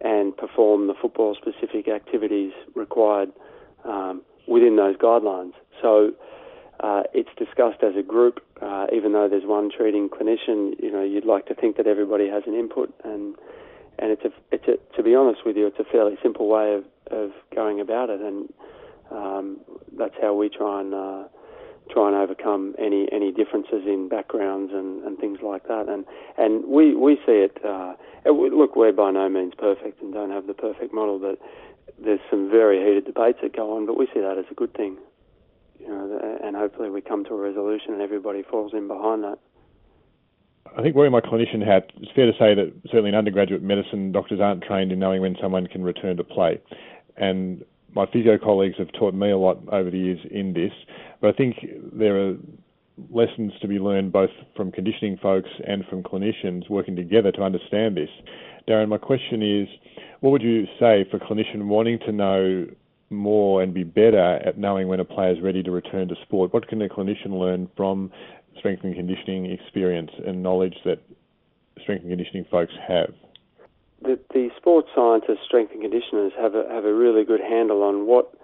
and 0.00 0.36
perform 0.36 0.86
the 0.86 0.94
football 1.00 1.34
specific 1.34 1.88
activities 1.88 2.52
required 2.74 3.32
um, 3.84 4.22
within 4.46 4.76
those 4.76 4.96
guidelines. 4.96 5.52
So 5.80 6.12
uh, 6.80 7.04
it's 7.14 7.30
discussed 7.38 7.82
as 7.82 7.96
a 7.96 8.02
group, 8.02 8.40
uh, 8.60 8.86
even 8.94 9.12
though 9.12 9.28
there's 9.28 9.46
one 9.46 9.70
treating 9.70 10.08
clinician. 10.08 10.80
You 10.82 10.92
know, 10.92 11.02
you'd 11.02 11.24
like 11.24 11.46
to 11.46 11.54
think 11.54 11.76
that 11.78 11.86
everybody 11.86 12.28
has 12.28 12.42
an 12.46 12.54
input, 12.54 12.92
and 13.04 13.34
and 13.98 14.10
it's 14.12 14.24
a, 14.24 14.32
it's 14.52 14.68
a, 14.68 14.96
to 14.96 15.02
be 15.02 15.14
honest 15.14 15.40
with 15.46 15.56
you, 15.56 15.66
it's 15.66 15.78
a 15.78 15.84
fairly 15.84 16.18
simple 16.22 16.48
way 16.48 16.74
of, 16.74 16.84
of 17.10 17.30
going 17.54 17.80
about 17.80 18.10
it, 18.10 18.20
and 18.20 18.52
um, 19.10 19.56
that's 19.96 20.14
how 20.20 20.34
we 20.34 20.50
try 20.50 20.80
and 20.82 20.92
uh, 20.92 21.24
try 21.90 22.08
and 22.08 22.16
overcome 22.16 22.74
any 22.78 23.08
any 23.12 23.32
differences 23.32 23.82
in 23.86 24.08
backgrounds 24.08 24.72
and, 24.72 25.02
and 25.04 25.18
things 25.18 25.38
like 25.42 25.66
that. 25.68 25.88
And 25.88 26.04
and 26.36 26.64
we 26.66 26.94
we 26.94 27.16
see 27.26 27.44
it. 27.46 27.58
Uh, 27.64 27.94
look, 28.26 28.76
we're 28.76 28.92
by 28.92 29.10
no 29.10 29.28
means 29.28 29.54
perfect 29.56 30.02
and 30.02 30.12
don't 30.12 30.30
have 30.30 30.46
the 30.46 30.54
perfect 30.54 30.92
model, 30.92 31.18
but 31.18 31.38
there's 32.02 32.20
some 32.30 32.50
very 32.50 32.78
heated 32.78 33.04
debates 33.04 33.38
that 33.42 33.54
go 33.54 33.76
on. 33.76 33.86
But 33.86 33.98
we 33.98 34.06
see 34.12 34.20
that 34.20 34.38
as 34.38 34.46
a 34.50 34.54
good 34.54 34.74
thing, 34.74 34.96
you 35.78 35.88
know. 35.88 36.38
And 36.42 36.56
hopefully 36.56 36.90
we 36.90 37.00
come 37.00 37.24
to 37.24 37.34
a 37.34 37.38
resolution 37.38 37.92
and 37.92 38.02
everybody 38.02 38.42
falls 38.42 38.72
in 38.74 38.88
behind 38.88 39.24
that. 39.24 39.38
I 40.76 40.82
think 40.82 40.96
wearing 40.96 41.12
my 41.12 41.20
clinician 41.20 41.64
hat, 41.64 41.90
it's 41.96 42.10
fair 42.12 42.26
to 42.26 42.32
say 42.32 42.54
that 42.54 42.72
certainly 42.86 43.10
in 43.10 43.14
undergraduate 43.14 43.62
medicine, 43.62 44.12
doctors 44.12 44.40
aren't 44.40 44.62
trained 44.62 44.92
in 44.92 44.98
knowing 44.98 45.22
when 45.22 45.36
someone 45.40 45.66
can 45.66 45.82
return 45.82 46.16
to 46.16 46.24
play. 46.24 46.60
And 47.16 47.64
my 47.96 48.06
physio 48.12 48.36
colleagues 48.36 48.76
have 48.76 48.92
taught 48.92 49.14
me 49.14 49.30
a 49.30 49.38
lot 49.38 49.58
over 49.72 49.90
the 49.90 49.98
years 49.98 50.20
in 50.30 50.52
this, 50.52 50.72
but 51.20 51.28
I 51.28 51.32
think 51.32 51.56
there 51.94 52.20
are 52.20 52.36
lessons 53.10 53.52
to 53.62 53.68
be 53.68 53.78
learned 53.78 54.12
both 54.12 54.30
from 54.54 54.70
conditioning 54.70 55.16
folks 55.16 55.48
and 55.66 55.84
from 55.86 56.02
clinicians 56.02 56.68
working 56.68 56.94
together 56.94 57.32
to 57.32 57.42
understand 57.42 57.96
this. 57.96 58.10
Darren, 58.68 58.88
my 58.88 58.98
question 58.98 59.42
is, 59.42 59.66
what 60.20 60.30
would 60.30 60.42
you 60.42 60.66
say 60.78 61.06
for 61.10 61.16
a 61.16 61.20
clinician 61.20 61.68
wanting 61.68 61.98
to 62.00 62.12
know 62.12 62.66
more 63.08 63.62
and 63.62 63.72
be 63.72 63.84
better 63.84 64.40
at 64.44 64.58
knowing 64.58 64.88
when 64.88 65.00
a 65.00 65.04
player 65.04 65.32
is 65.32 65.40
ready 65.40 65.62
to 65.62 65.70
return 65.70 66.06
to 66.08 66.16
sport? 66.22 66.52
What 66.52 66.68
can 66.68 66.82
a 66.82 66.88
clinician 66.88 67.38
learn 67.38 67.68
from 67.76 68.10
strength 68.58 68.84
and 68.84 68.94
conditioning 68.94 69.46
experience 69.46 70.10
and 70.26 70.42
knowledge 70.42 70.76
that 70.84 70.98
strength 71.80 72.02
and 72.02 72.10
conditioning 72.10 72.44
folks 72.50 72.72
have? 72.86 73.14
The, 74.02 74.18
the 74.32 74.50
sports 74.56 74.88
scientists, 74.94 75.44
strength 75.46 75.72
and 75.72 75.80
conditioners 75.80 76.32
have 76.38 76.54
a, 76.54 76.68
have 76.70 76.84
a 76.84 76.92
really 76.92 77.24
good 77.24 77.40
handle 77.40 77.82
on 77.82 78.06
what 78.06 78.34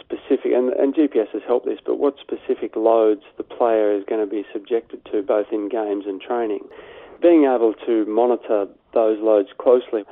specific, 0.00 0.52
and, 0.52 0.72
and 0.72 0.94
GPS 0.94 1.28
has 1.32 1.42
helped 1.46 1.66
this, 1.66 1.78
but 1.84 1.98
what 1.98 2.16
specific 2.20 2.76
loads 2.76 3.22
the 3.36 3.42
player 3.42 3.92
is 3.92 4.04
going 4.08 4.20
to 4.20 4.30
be 4.30 4.44
subjected 4.52 5.04
to 5.12 5.22
both 5.22 5.46
in 5.52 5.68
games 5.68 6.04
and 6.06 6.20
training. 6.20 6.60
Being 7.20 7.44
able 7.44 7.74
to 7.86 8.04
monitor 8.06 8.66
those 8.92 9.18
loads 9.20 9.48
closely, 9.58 10.04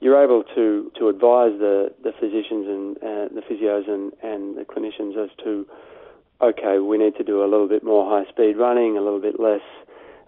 you're 0.00 0.22
able 0.22 0.42
to, 0.54 0.90
to 0.98 1.08
advise 1.08 1.58
the, 1.58 1.92
the 2.02 2.12
physicians 2.18 2.66
and 2.66 2.96
uh, 2.98 3.28
the 3.34 3.42
physios 3.48 3.88
and, 3.88 4.12
and 4.22 4.56
the 4.56 4.64
clinicians 4.64 5.16
as 5.22 5.30
to, 5.44 5.66
okay, 6.40 6.78
we 6.78 6.98
need 6.98 7.14
to 7.16 7.24
do 7.24 7.42
a 7.44 7.46
little 7.46 7.68
bit 7.68 7.84
more 7.84 8.08
high 8.08 8.28
speed 8.30 8.56
running, 8.56 8.96
a 8.96 9.00
little 9.00 9.20
bit 9.20 9.38
less, 9.38 9.62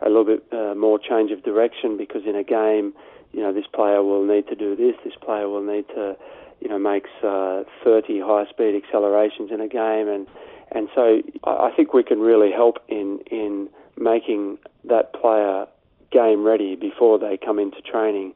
a 0.00 0.08
little 0.08 0.24
bit 0.24 0.44
uh, 0.52 0.74
more 0.74 0.98
change 0.98 1.32
of 1.32 1.42
direction 1.42 1.96
because 1.96 2.22
in 2.26 2.36
a 2.36 2.44
game, 2.44 2.92
you 3.34 3.42
know, 3.42 3.52
this 3.52 3.66
player 3.72 4.02
will 4.02 4.24
need 4.24 4.46
to 4.48 4.54
do 4.54 4.76
this, 4.76 4.94
this 5.04 5.14
player 5.20 5.48
will 5.48 5.64
need 5.64 5.86
to 5.88 6.16
you 6.60 6.70
know, 6.70 6.78
makes 6.78 7.10
uh, 7.22 7.64
30 7.84 8.20
high-speed 8.20 8.74
accelerations 8.74 9.50
in 9.50 9.60
a 9.60 9.68
game, 9.68 10.08
and 10.08 10.26
and 10.72 10.88
so 10.94 11.22
I 11.44 11.70
think 11.76 11.92
we 11.92 12.02
can 12.02 12.20
really 12.20 12.50
help 12.50 12.78
in 12.88 13.20
in 13.30 13.68
making 13.96 14.58
that 14.84 15.12
player 15.12 15.66
game 16.10 16.42
ready 16.42 16.74
before 16.74 17.18
they 17.18 17.36
come 17.36 17.58
into 17.58 17.82
training, 17.82 18.32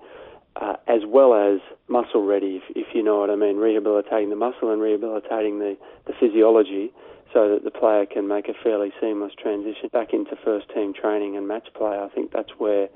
uh, 0.57 0.75
as 0.87 1.03
well 1.07 1.33
as 1.35 1.61
muscle 1.89 2.25
ready, 2.27 2.57
if, 2.57 2.63
if 2.77 2.95
you 2.95 3.03
know 3.03 3.21
what 3.21 3.31
I 3.31 3.37
mean, 3.37 3.57
rehabilitating 3.57 4.31
the 4.31 4.37
muscle 4.37 4.71
and 4.71 4.81
rehabilitating 4.83 5.59
the, 5.59 5.77
the 6.07 6.13
physiology 6.21 6.93
so 7.33 7.49
that 7.49 7.65
the 7.65 7.71
player 7.71 8.05
can 8.05 8.29
make 8.29 8.49
a 8.49 8.55
fairly 8.63 8.93
seamless 9.01 9.33
transition 9.41 9.89
back 9.93 10.13
into 10.13 10.37
first 10.45 10.69
team 10.75 10.93
training 10.93 11.37
and 11.37 11.47
match 11.47 11.69
play. 11.75 11.99
I 11.99 12.09
think 12.15 12.33
that's 12.33 12.51
where 12.59 12.89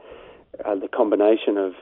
uh, 0.64 0.74
the 0.74 0.88
combination 0.88 1.56
of 1.56 1.72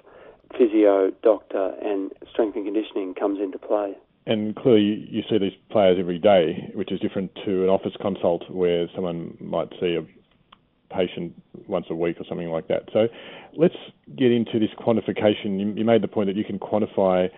physio, 0.56 1.10
doctor, 1.22 1.75
and 1.82 2.10
strength 2.30 2.56
and 2.56 2.64
conditioning 2.64 3.14
comes 3.14 3.38
into 3.40 3.58
play. 3.58 3.96
And 4.26 4.54
clearly, 4.54 5.06
you 5.10 5.22
see 5.28 5.38
these 5.38 5.56
players 5.70 5.96
every 5.99 6.18
day, 6.18 6.70
which 6.75 6.92
is 6.92 7.00
different 7.00 7.34
to 7.46 7.64
an 7.64 7.70
office 7.70 7.94
consult 8.00 8.50
where 8.50 8.87
someone 8.94 9.37
might 9.40 9.70
see 9.80 9.96
a 9.96 10.94
patient 10.94 11.40
once 11.66 11.87
a 11.90 11.94
week 11.94 12.16
or 12.20 12.25
something 12.28 12.50
like 12.50 12.68
that. 12.68 12.88
So 12.92 13.08
let's 13.56 13.76
get 14.16 14.30
into 14.30 14.58
this 14.58 14.70
quantification. 14.78 15.76
You, 15.76 15.84
made 15.84 16.02
the 16.02 16.08
point 16.08 16.26
that 16.26 16.37
you 16.37 16.44
can 16.44 16.58
quantify 16.58 17.30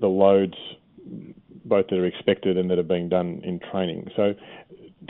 the 0.00 0.08
loads, 0.08 0.56
both 1.64 1.86
that 1.88 1.98
are 1.98 2.06
expected 2.06 2.56
and 2.56 2.70
that 2.70 2.78
are 2.78 2.82
being 2.82 3.08
done 3.08 3.40
in 3.44 3.60
training. 3.70 4.10
So 4.16 4.34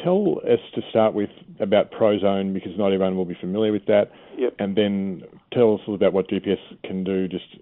tell 0.03 0.41
us 0.45 0.61
to 0.75 0.83
start 0.91 1.15
with 1.15 1.31
about 1.61 1.91
Prozone 1.91 2.53
because 2.53 2.73
not 2.77 2.93
everyone 2.93 3.17
will 3.17 3.25
be 3.25 3.37
familiar 3.41 3.73
with 3.73 3.87
that. 3.87 4.11
Yep. 4.37 4.55
And 4.59 4.77
then 4.77 5.25
tell 5.53 5.75
us 5.75 5.81
about 5.89 6.13
what 6.13 6.29
GPS 6.29 6.59
can 6.85 7.05
do 7.05 7.29
just 7.29 7.57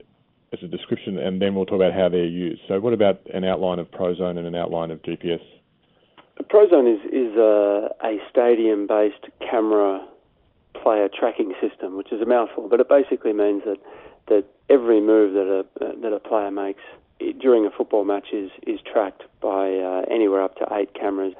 as 0.53 0.59
a 0.63 0.69
description, 0.69 1.19
and 1.19 1.41
then 1.41 1.55
we'll 1.55 1.65
talk 1.65 1.77
about 1.77 1.95
how 1.95 2.09
they're 2.09 2.25
used. 2.25 2.61
So, 2.69 2.79
what 2.81 2.93
about 2.93 3.21
an 3.33 3.45
outline 3.45 3.79
of 3.79 3.91
Prozone 3.91 4.37
and 4.37 4.47
an 4.47 4.55
outline 4.55 4.91
of 4.91 5.01
GPS? 5.03 5.41
Prozone 6.49 6.87
is, 6.87 7.01
is 7.13 7.37
a, 7.37 7.89
a 8.05 8.19
stadium 8.31 8.87
based 8.87 9.27
camera 9.41 10.07
player 10.83 11.09
tracking 11.09 11.55
system, 11.61 11.97
which 11.97 12.13
is 12.13 12.21
a 12.21 12.27
mouthful, 12.27 12.69
but 12.69 12.81
it 12.81 12.89
basically 12.89 13.33
means 13.33 13.63
that, 13.65 13.79
that 14.29 14.45
every 14.69 15.01
move 15.01 15.35
that 15.35 15.65
a, 15.65 16.01
that 16.01 16.13
a 16.13 16.21
player 16.21 16.51
makes 16.51 16.83
during 17.41 17.65
a 17.67 17.71
football 17.71 18.05
match 18.05 18.29
is, 18.33 18.51
is 18.67 18.81
tracked 18.81 19.23
by 19.41 19.71
uh, 19.77 20.03
anywhere 20.11 20.43
up 20.43 20.57
to 20.57 20.67
eight 20.73 20.93
cameras 20.95 21.35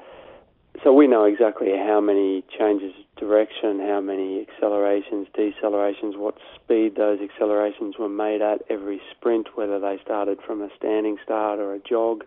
so 0.81 0.91
we 0.91 1.05
know 1.07 1.25
exactly 1.25 1.69
how 1.77 2.01
many 2.01 2.43
changes 2.57 2.93
of 2.97 3.19
direction, 3.19 3.79
how 3.79 4.01
many 4.01 4.41
accelerations, 4.41 5.27
decelerations, 5.37 6.17
what 6.17 6.35
speed 6.55 6.95
those 6.95 7.19
accelerations 7.21 7.95
were 7.99 8.09
made 8.09 8.41
at 8.41 8.63
every 8.69 8.99
sprint, 9.11 9.55
whether 9.55 9.79
they 9.79 9.99
started 10.03 10.39
from 10.45 10.61
a 10.61 10.69
standing 10.75 11.17
start 11.23 11.59
or 11.59 11.75
a 11.75 11.79
jog. 11.79 12.23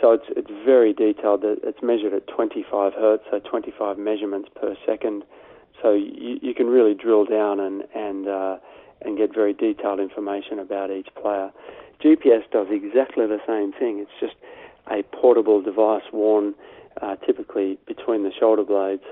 So 0.00 0.12
it's 0.12 0.24
it's 0.30 0.50
very 0.64 0.92
detailed. 0.92 1.44
It's 1.44 1.82
measured 1.82 2.14
at 2.14 2.26
25 2.26 2.94
hertz, 2.94 3.24
so 3.30 3.38
25 3.38 3.98
measurements 3.98 4.48
per 4.54 4.74
second. 4.86 5.24
So 5.82 5.92
you, 5.92 6.38
you 6.40 6.54
can 6.54 6.66
really 6.66 6.94
drill 6.94 7.26
down 7.26 7.60
and 7.60 7.84
and 7.94 8.26
uh, 8.26 8.56
and 9.02 9.18
get 9.18 9.34
very 9.34 9.52
detailed 9.52 10.00
information 10.00 10.58
about 10.58 10.90
each 10.90 11.08
player. 11.20 11.52
GPS 12.02 12.50
does 12.50 12.66
exactly 12.70 13.26
the 13.26 13.40
same 13.46 13.72
thing. 13.72 13.98
It's 13.98 14.10
just 14.18 14.34
a 14.90 15.02
portable 15.04 15.62
device 15.62 16.04
worn 16.12 16.54
uh, 17.00 17.16
typically 17.16 17.78
between 17.86 18.22
the 18.22 18.32
shoulder 18.38 18.64
blades 18.64 19.04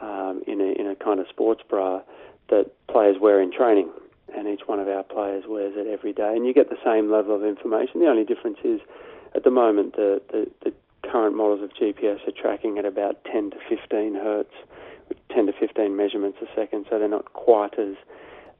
um, 0.00 0.42
in, 0.46 0.60
a, 0.60 0.80
in 0.80 0.86
a 0.86 0.96
kind 0.96 1.20
of 1.20 1.26
sports 1.28 1.62
bra 1.68 2.00
that 2.48 2.70
players 2.88 3.16
wear 3.20 3.40
in 3.40 3.52
training. 3.52 3.90
And 4.36 4.48
each 4.48 4.62
one 4.66 4.80
of 4.80 4.88
our 4.88 5.02
players 5.02 5.44
wears 5.48 5.74
it 5.76 5.86
every 5.86 6.12
day. 6.12 6.34
And 6.34 6.46
you 6.46 6.52
get 6.52 6.68
the 6.68 6.78
same 6.84 7.10
level 7.10 7.34
of 7.34 7.44
information. 7.44 8.00
The 8.00 8.08
only 8.08 8.24
difference 8.24 8.58
is 8.64 8.80
at 9.34 9.44
the 9.44 9.50
moment 9.50 9.96
the, 9.96 10.20
the, 10.30 10.50
the 10.64 10.72
current 11.10 11.36
models 11.36 11.62
of 11.62 11.70
GPS 11.70 12.26
are 12.26 12.32
tracking 12.32 12.78
at 12.78 12.84
about 12.84 13.24
10 13.24 13.50
to 13.50 13.56
15 13.68 14.14
hertz, 14.14 14.52
10 15.34 15.46
to 15.46 15.52
15 15.52 15.96
measurements 15.96 16.38
a 16.42 16.46
second, 16.54 16.86
so 16.90 16.98
they're 16.98 17.08
not 17.08 17.32
quite 17.32 17.78
as, 17.78 17.94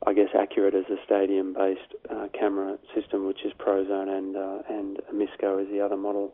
I 0.06 0.12
guess, 0.12 0.28
accurate 0.38 0.74
as 0.74 0.84
a 0.90 0.96
stadium-based 1.04 1.94
uh, 2.10 2.28
camera 2.38 2.78
system, 2.94 3.26
which 3.26 3.44
is 3.44 3.52
Prozone 3.58 4.08
and 4.08 4.36
uh, 4.36 4.62
and 4.68 4.98
Amisco 5.12 5.60
is 5.62 5.68
the 5.70 5.80
other 5.80 5.96
model 5.96 6.32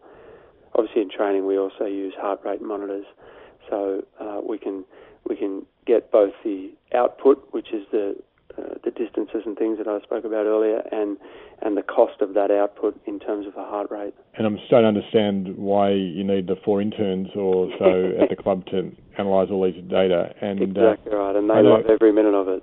obviously 0.74 1.02
in 1.02 1.10
training 1.10 1.46
we 1.46 1.58
also 1.58 1.84
use 1.84 2.14
heart 2.16 2.40
rate 2.44 2.62
monitors, 2.62 3.06
so 3.68 4.02
uh, 4.20 4.40
we 4.46 4.58
can 4.58 4.84
we 5.28 5.36
can 5.36 5.64
get 5.86 6.10
both 6.10 6.32
the 6.44 6.70
output, 6.94 7.46
which 7.52 7.72
is 7.72 7.84
the 7.90 8.16
uh, 8.58 8.74
the 8.84 8.90
distances 8.90 9.42
and 9.46 9.56
things 9.56 9.78
that 9.78 9.88
I 9.88 10.00
spoke 10.02 10.24
about 10.24 10.46
earlier, 10.46 10.82
and 10.92 11.16
and 11.62 11.76
the 11.76 11.82
cost 11.82 12.20
of 12.20 12.34
that 12.34 12.50
output 12.50 13.00
in 13.06 13.18
terms 13.18 13.46
of 13.46 13.54
the 13.54 13.62
heart 13.62 13.90
rate. 13.90 14.14
And 14.34 14.46
I'm 14.46 14.58
starting 14.66 14.92
to 14.92 14.98
understand 14.98 15.56
why 15.56 15.90
you 15.90 16.24
need 16.24 16.48
the 16.48 16.56
four 16.64 16.82
interns 16.82 17.28
or 17.34 17.70
so 17.78 18.12
at 18.22 18.28
the 18.28 18.36
club 18.36 18.66
to 18.66 18.90
analyse 19.16 19.48
all 19.50 19.64
these 19.64 19.82
data. 19.88 20.34
And 20.40 20.60
uh, 20.60 20.64
exactly 20.64 21.12
uh, 21.12 21.16
right, 21.16 21.36
and 21.36 21.48
they 21.48 21.62
love 21.62 21.86
every 21.88 22.12
minute 22.12 22.34
of 22.34 22.48
it. 22.48 22.62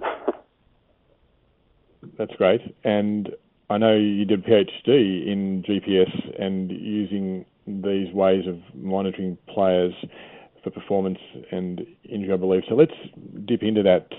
that's 2.18 2.36
great. 2.36 2.62
And 2.84 3.30
I 3.70 3.78
know 3.78 3.96
you 3.96 4.26
did 4.26 4.40
a 4.40 4.50
PhD 4.50 5.28
in 5.28 5.64
GPS 5.68 6.42
and 6.42 6.72
using 6.72 7.46
these 7.82 8.14
ways 8.14 8.46
of 8.48 8.58
monitoring 8.74 9.38
players 9.54 9.94
for 10.64 10.72
performance 10.72 11.20
and 11.52 11.86
injury, 12.04 12.34
I 12.34 12.38
believe. 12.38 12.64
So 12.68 12.76
let's 12.76 12.94
dip 13.46 13.64
into 13.64 13.84
that, 13.84 14.10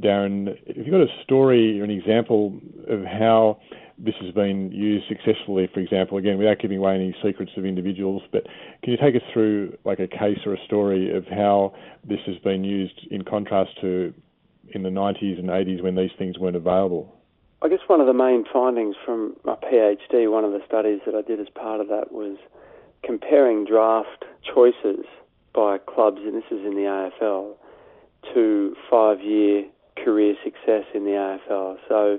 Darren. 0.00 0.56
If 0.66 0.76
you've 0.76 0.90
got 0.90 1.00
a 1.00 1.22
story 1.22 1.80
or 1.80 1.84
an 1.84 1.90
example 1.90 2.60
of 2.88 3.04
how 3.04 3.60
this 3.98 4.14
has 4.20 4.32
been 4.32 4.72
used 4.72 5.06
successfully, 5.08 5.68
for 5.72 5.80
example, 5.80 6.16
again, 6.18 6.38
without 6.38 6.58
giving 6.58 6.78
away 6.78 6.94
any 6.94 7.14
secrets 7.22 7.52
of 7.56 7.64
individuals, 7.64 8.22
but 8.32 8.44
can 8.82 8.92
you 8.92 8.96
take 8.96 9.14
us 9.14 9.22
through 9.32 9.76
like 9.84 10.00
a 10.00 10.08
case 10.08 10.38
or 10.46 10.54
a 10.54 10.64
story 10.64 11.14
of 11.14 11.26
how 11.26 11.74
this 12.08 12.20
has 12.26 12.36
been 12.38 12.64
used 12.64 13.06
in 13.10 13.22
contrast 13.22 13.70
to 13.80 14.12
in 14.72 14.82
the 14.82 14.88
90s 14.88 15.38
and 15.38 15.48
80s 15.48 15.82
when 15.82 15.96
these 15.96 16.10
things 16.18 16.38
weren't 16.38 16.56
available? 16.56 17.14
I 17.62 17.68
guess 17.68 17.80
one 17.88 18.00
of 18.00 18.06
the 18.06 18.14
main 18.14 18.44
findings 18.50 18.96
from 19.04 19.36
my 19.44 19.54
PhD, 19.54 20.30
one 20.30 20.44
of 20.44 20.52
the 20.52 20.60
studies 20.66 21.00
that 21.04 21.14
I 21.14 21.20
did 21.20 21.40
as 21.40 21.48
part 21.54 21.80
of 21.80 21.88
that 21.88 22.10
was 22.10 22.38
comparing 23.02 23.64
draft 23.64 24.24
choices 24.54 25.04
by 25.54 25.78
clubs, 25.78 26.20
and 26.22 26.34
this 26.34 26.44
is 26.50 26.64
in 26.64 26.74
the 26.74 27.10
AFL, 27.20 27.54
to 28.34 28.76
five 28.90 29.20
year 29.20 29.64
career 29.96 30.34
success 30.44 30.84
in 30.94 31.04
the 31.04 31.10
AFL. 31.10 31.76
So 31.88 32.18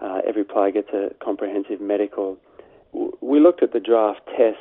uh, 0.00 0.20
every 0.26 0.44
player 0.44 0.70
gets 0.70 0.90
a 0.92 1.14
comprehensive 1.22 1.80
medical. 1.80 2.36
We 3.20 3.40
looked 3.40 3.62
at 3.62 3.72
the 3.72 3.80
draft 3.80 4.20
tests 4.36 4.60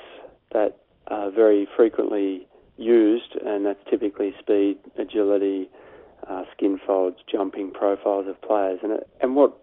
that 0.52 0.78
are 1.08 1.32
very 1.32 1.68
frequently 1.76 2.48
used, 2.78 3.36
and 3.46 3.66
that's 3.66 3.80
typically 3.90 4.34
speed, 4.40 4.78
agility, 4.98 5.70
uh, 6.28 6.44
skin 6.56 6.80
folds, 6.86 7.18
jumping 7.32 7.72
profiles 7.72 8.28
of 8.28 8.42
players. 8.42 8.80
And, 8.84 9.00
and 9.22 9.36
what, 9.36 9.58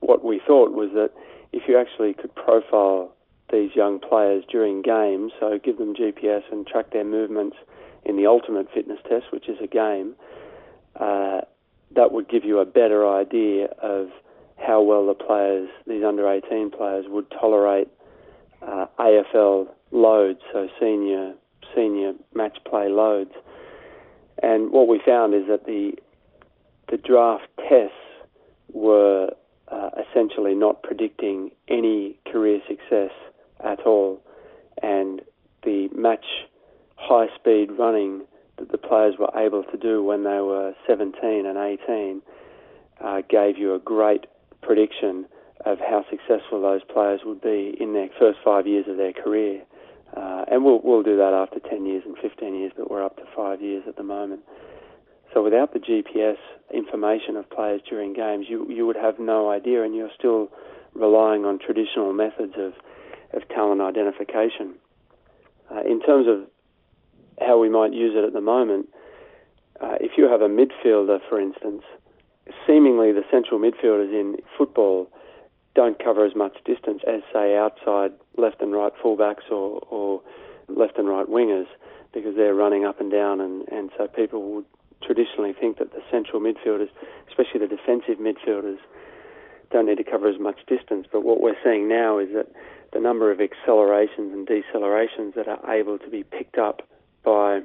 what 0.00 0.24
we 0.24 0.40
thought 0.46 0.72
was 0.72 0.90
that 0.94 1.10
if 1.52 1.62
you 1.68 1.78
actually 1.78 2.14
could 2.14 2.34
profile 2.34 3.14
these 3.52 3.70
young 3.74 4.00
players 4.00 4.44
during 4.50 4.82
games, 4.82 5.32
so 5.38 5.58
give 5.62 5.78
them 5.78 5.94
GPS 5.94 6.42
and 6.50 6.66
track 6.66 6.90
their 6.92 7.04
movements 7.04 7.56
in 8.04 8.16
the 8.16 8.26
ultimate 8.26 8.66
fitness 8.72 8.98
test, 9.08 9.26
which 9.30 9.48
is 9.48 9.58
a 9.62 9.66
game, 9.66 10.14
uh, 10.98 11.42
that 11.94 12.12
would 12.12 12.28
give 12.28 12.44
you 12.44 12.58
a 12.58 12.64
better 12.64 13.08
idea 13.08 13.66
of 13.82 14.08
how 14.56 14.80
well 14.80 15.06
the 15.06 15.14
players, 15.14 15.68
these 15.86 16.02
under 16.02 16.28
18 16.30 16.70
players, 16.70 17.04
would 17.08 17.30
tolerate 17.30 17.88
uh, 18.62 18.86
AFL 18.98 19.68
loads, 19.90 20.40
so 20.52 20.68
senior 20.80 21.34
senior 21.74 22.12
match 22.34 22.58
play 22.68 22.88
loads. 22.88 23.32
And 24.42 24.70
what 24.72 24.88
we 24.88 25.00
found 25.04 25.34
is 25.34 25.46
that 25.48 25.66
the 25.66 25.92
the 26.90 26.96
draft 26.96 27.46
tests 27.68 27.96
were 28.72 29.30
uh, 29.68 29.90
essentially 29.98 30.54
not 30.54 30.82
predicting 30.82 31.50
any 31.68 32.18
career 32.30 32.60
success 32.68 33.10
at 33.64 33.80
all 33.86 34.20
and 34.82 35.22
the 35.64 35.88
match 35.94 36.24
high 36.96 37.26
speed 37.34 37.70
running 37.78 38.22
that 38.58 38.70
the 38.70 38.78
players 38.78 39.14
were 39.18 39.30
able 39.36 39.64
to 39.64 39.76
do 39.76 40.02
when 40.02 40.24
they 40.24 40.40
were 40.40 40.74
17 40.86 41.46
and 41.46 41.58
18 41.58 42.22
uh, 43.02 43.22
gave 43.28 43.58
you 43.58 43.74
a 43.74 43.78
great 43.78 44.26
prediction 44.62 45.26
of 45.64 45.78
how 45.78 46.04
successful 46.10 46.60
those 46.60 46.82
players 46.84 47.20
would 47.24 47.40
be 47.40 47.76
in 47.78 47.92
their 47.92 48.08
first 48.18 48.38
five 48.44 48.66
years 48.66 48.86
of 48.88 48.96
their 48.96 49.12
career. 49.12 49.62
Uh, 50.16 50.44
and 50.50 50.64
we'll, 50.64 50.80
we'll 50.82 51.02
do 51.02 51.16
that 51.16 51.32
after 51.32 51.58
10 51.58 51.86
years 51.86 52.02
and 52.04 52.16
15 52.18 52.54
years, 52.54 52.72
but 52.76 52.90
we're 52.90 53.04
up 53.04 53.16
to 53.16 53.22
five 53.34 53.60
years 53.62 53.84
at 53.88 53.96
the 53.96 54.02
moment. 54.02 54.40
So 55.32 55.42
without 55.42 55.72
the 55.72 55.78
GPS 55.78 56.36
information 56.72 57.36
of 57.36 57.48
players 57.48 57.80
during 57.88 58.12
games, 58.12 58.46
you, 58.48 58.68
you 58.68 58.86
would 58.86 58.96
have 58.96 59.18
no 59.18 59.50
idea, 59.50 59.82
and 59.82 59.94
you're 59.94 60.10
still 60.16 60.50
relying 60.94 61.44
on 61.44 61.58
traditional 61.58 62.12
methods 62.12 62.52
of, 62.58 62.74
of 63.32 63.48
talent 63.48 63.80
identification. 63.80 64.74
Uh, 65.70 65.80
in 65.80 66.00
terms 66.00 66.26
of 66.28 66.46
how 67.40 67.58
we 67.58 67.68
might 67.68 67.92
use 67.92 68.14
it 68.16 68.24
at 68.24 68.32
the 68.32 68.40
moment, 68.40 68.88
uh, 69.80 69.96
if 70.00 70.12
you 70.16 70.28
have 70.28 70.42
a 70.42 70.48
midfielder, 70.48 71.18
for 71.28 71.40
instance, 71.40 71.82
seemingly 72.66 73.12
the 73.12 73.24
central 73.30 73.58
midfielders 73.58 74.12
in 74.12 74.36
football 74.56 75.10
don't 75.74 76.02
cover 76.02 76.26
as 76.26 76.34
much 76.36 76.56
distance 76.64 77.02
as, 77.06 77.22
say, 77.32 77.56
outside 77.56 78.12
left 78.36 78.60
and 78.60 78.72
right 78.72 78.92
fullbacks 79.02 79.50
or, 79.50 79.80
or 79.90 80.20
left 80.68 80.98
and 80.98 81.08
right 81.08 81.26
wingers 81.26 81.66
because 82.12 82.36
they're 82.36 82.54
running 82.54 82.84
up 82.84 83.00
and 83.00 83.10
down, 83.10 83.40
and, 83.40 83.66
and 83.68 83.90
so 83.96 84.06
people 84.06 84.52
would 84.52 84.66
traditionally 85.02 85.54
think 85.58 85.78
that 85.78 85.92
the 85.92 86.02
central 86.10 86.40
midfielders, 86.40 86.88
especially 87.28 87.58
the 87.58 87.66
defensive 87.66 88.18
midfielders, 88.18 88.78
don't 89.70 89.86
need 89.86 89.96
to 89.96 90.04
cover 90.04 90.28
as 90.28 90.38
much 90.38 90.60
distance. 90.66 91.06
But 91.10 91.24
what 91.24 91.40
we're 91.40 91.56
seeing 91.64 91.88
now 91.88 92.18
is 92.18 92.28
that 92.34 92.52
the 92.92 93.00
number 93.00 93.30
of 93.30 93.40
accelerations 93.40 94.32
and 94.32 94.46
decelerations 94.46 95.34
that 95.34 95.48
are 95.48 95.74
able 95.74 95.98
to 95.98 96.08
be 96.08 96.22
picked 96.22 96.58
up 96.58 96.82
by 97.24 97.60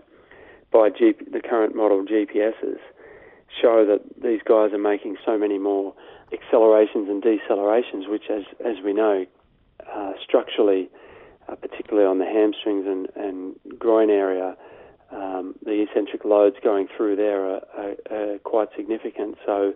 by 0.72 0.90
G- 0.90 1.16
the 1.32 1.42
current 1.42 1.76
model 1.76 2.04
GPSs 2.04 2.80
show 3.62 3.86
that 3.86 4.02
these 4.22 4.42
guys 4.46 4.74
are 4.74 4.78
making 4.78 5.18
so 5.26 5.38
many 5.38 5.58
more 5.58 5.94
accelerations 6.34 7.10
and 7.10 7.24
decelerations, 7.24 8.10
which, 8.10 8.30
as 8.30 8.44
as 8.66 8.76
we 8.84 8.94
know, 8.94 9.26
uh, 9.92 10.14
structurally, 10.24 10.90
uh, 11.48 11.56
particularly 11.56 12.08
on 12.08 12.20
the 12.20 12.26
hamstrings 12.26 12.86
and, 12.86 13.08
and 13.16 13.80
groin 13.80 14.10
area, 14.10 14.56
um, 15.12 15.56
the 15.64 15.82
eccentric 15.82 16.26
loads 16.26 16.58
going 16.64 16.88
through 16.96 17.16
there 17.16 17.46
are, 17.50 17.62
are, 17.78 17.96
are, 18.12 18.40
quite 18.40 18.68
significant. 18.76 19.38
So 19.46 19.74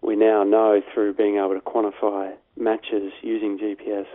we 0.00 0.16
now 0.16 0.44
know 0.44 0.80
through 0.94 1.14
being 1.14 1.36
able 1.36 1.54
to 1.54 1.60
quantify 1.60 2.32
matches 2.56 3.12
using 3.22 3.58
GPS 3.58 4.06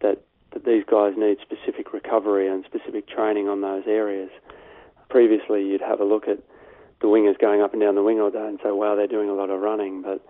that, 0.00 0.22
that 0.52 0.64
these 0.64 0.84
guys 0.90 1.14
need 1.16 1.38
specific 1.40 1.92
recovery 1.92 2.48
and 2.48 2.64
specific 2.64 3.08
training 3.08 3.48
on 3.48 3.60
those 3.60 3.84
areas. 3.86 4.30
Previously, 5.08 5.64
you'd 5.64 5.80
have 5.80 6.00
a 6.00 6.04
look 6.04 6.28
at 6.28 6.38
the 7.00 7.06
wingers 7.06 7.38
going 7.38 7.60
up 7.60 7.72
and 7.72 7.82
down 7.82 7.94
the 7.94 8.02
wing 8.02 8.20
all 8.20 8.30
day 8.30 8.46
and 8.46 8.58
say, 8.62 8.70
wow, 8.70 8.94
they're 8.94 9.06
doing 9.06 9.28
a 9.28 9.34
lot 9.34 9.50
of 9.50 9.60
running, 9.60 10.02
but 10.02 10.24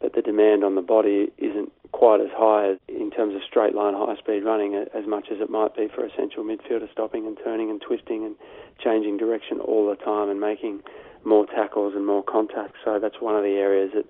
but 0.00 0.14
the 0.14 0.22
demand 0.22 0.62
on 0.62 0.76
the 0.76 0.82
body 0.82 1.32
isn't 1.38 1.72
quite 1.90 2.20
as 2.20 2.30
high 2.30 2.74
in 2.88 3.10
terms 3.10 3.34
of 3.34 3.40
straight 3.42 3.74
line 3.74 3.94
high 3.94 4.16
speed 4.16 4.44
running 4.44 4.74
as 4.94 5.06
much 5.06 5.26
as 5.32 5.40
it 5.40 5.50
might 5.50 5.74
be 5.74 5.88
for 5.88 6.04
a 6.04 6.10
central 6.16 6.44
midfielder 6.44 6.90
stopping 6.92 7.26
and 7.26 7.36
turning 7.42 7.70
and 7.70 7.80
twisting 7.80 8.24
and 8.24 8.36
changing 8.78 9.16
direction 9.16 9.58
all 9.58 9.88
the 9.88 9.96
time 9.96 10.28
and 10.28 10.40
making 10.40 10.80
more 11.24 11.46
tackles 11.46 11.94
and 11.96 12.06
more 12.06 12.22
contacts. 12.22 12.78
So 12.84 13.00
that's 13.00 13.20
one 13.20 13.34
of 13.34 13.42
the 13.42 13.56
areas 13.58 13.90
that 13.94 14.06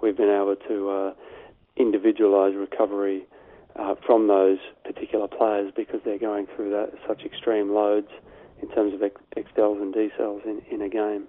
we've 0.00 0.16
been 0.16 0.30
able 0.30 0.54
to 0.68 0.90
uh, 0.90 1.14
individualise 1.76 2.54
recovery 2.56 3.26
uh, 3.78 3.94
from 4.06 4.28
those 4.28 4.58
particular 4.84 5.28
players 5.28 5.72
because 5.74 6.00
they're 6.04 6.18
going 6.18 6.46
through 6.54 6.70
that, 6.70 6.92
such 7.06 7.22
extreme 7.24 7.72
loads 7.72 8.08
in 8.62 8.68
terms 8.70 8.94
of 8.94 9.00
accels 9.00 9.82
and 9.82 9.94
decels 9.94 10.44
in, 10.44 10.62
in 10.70 10.82
a 10.82 10.88
game. 10.88 11.26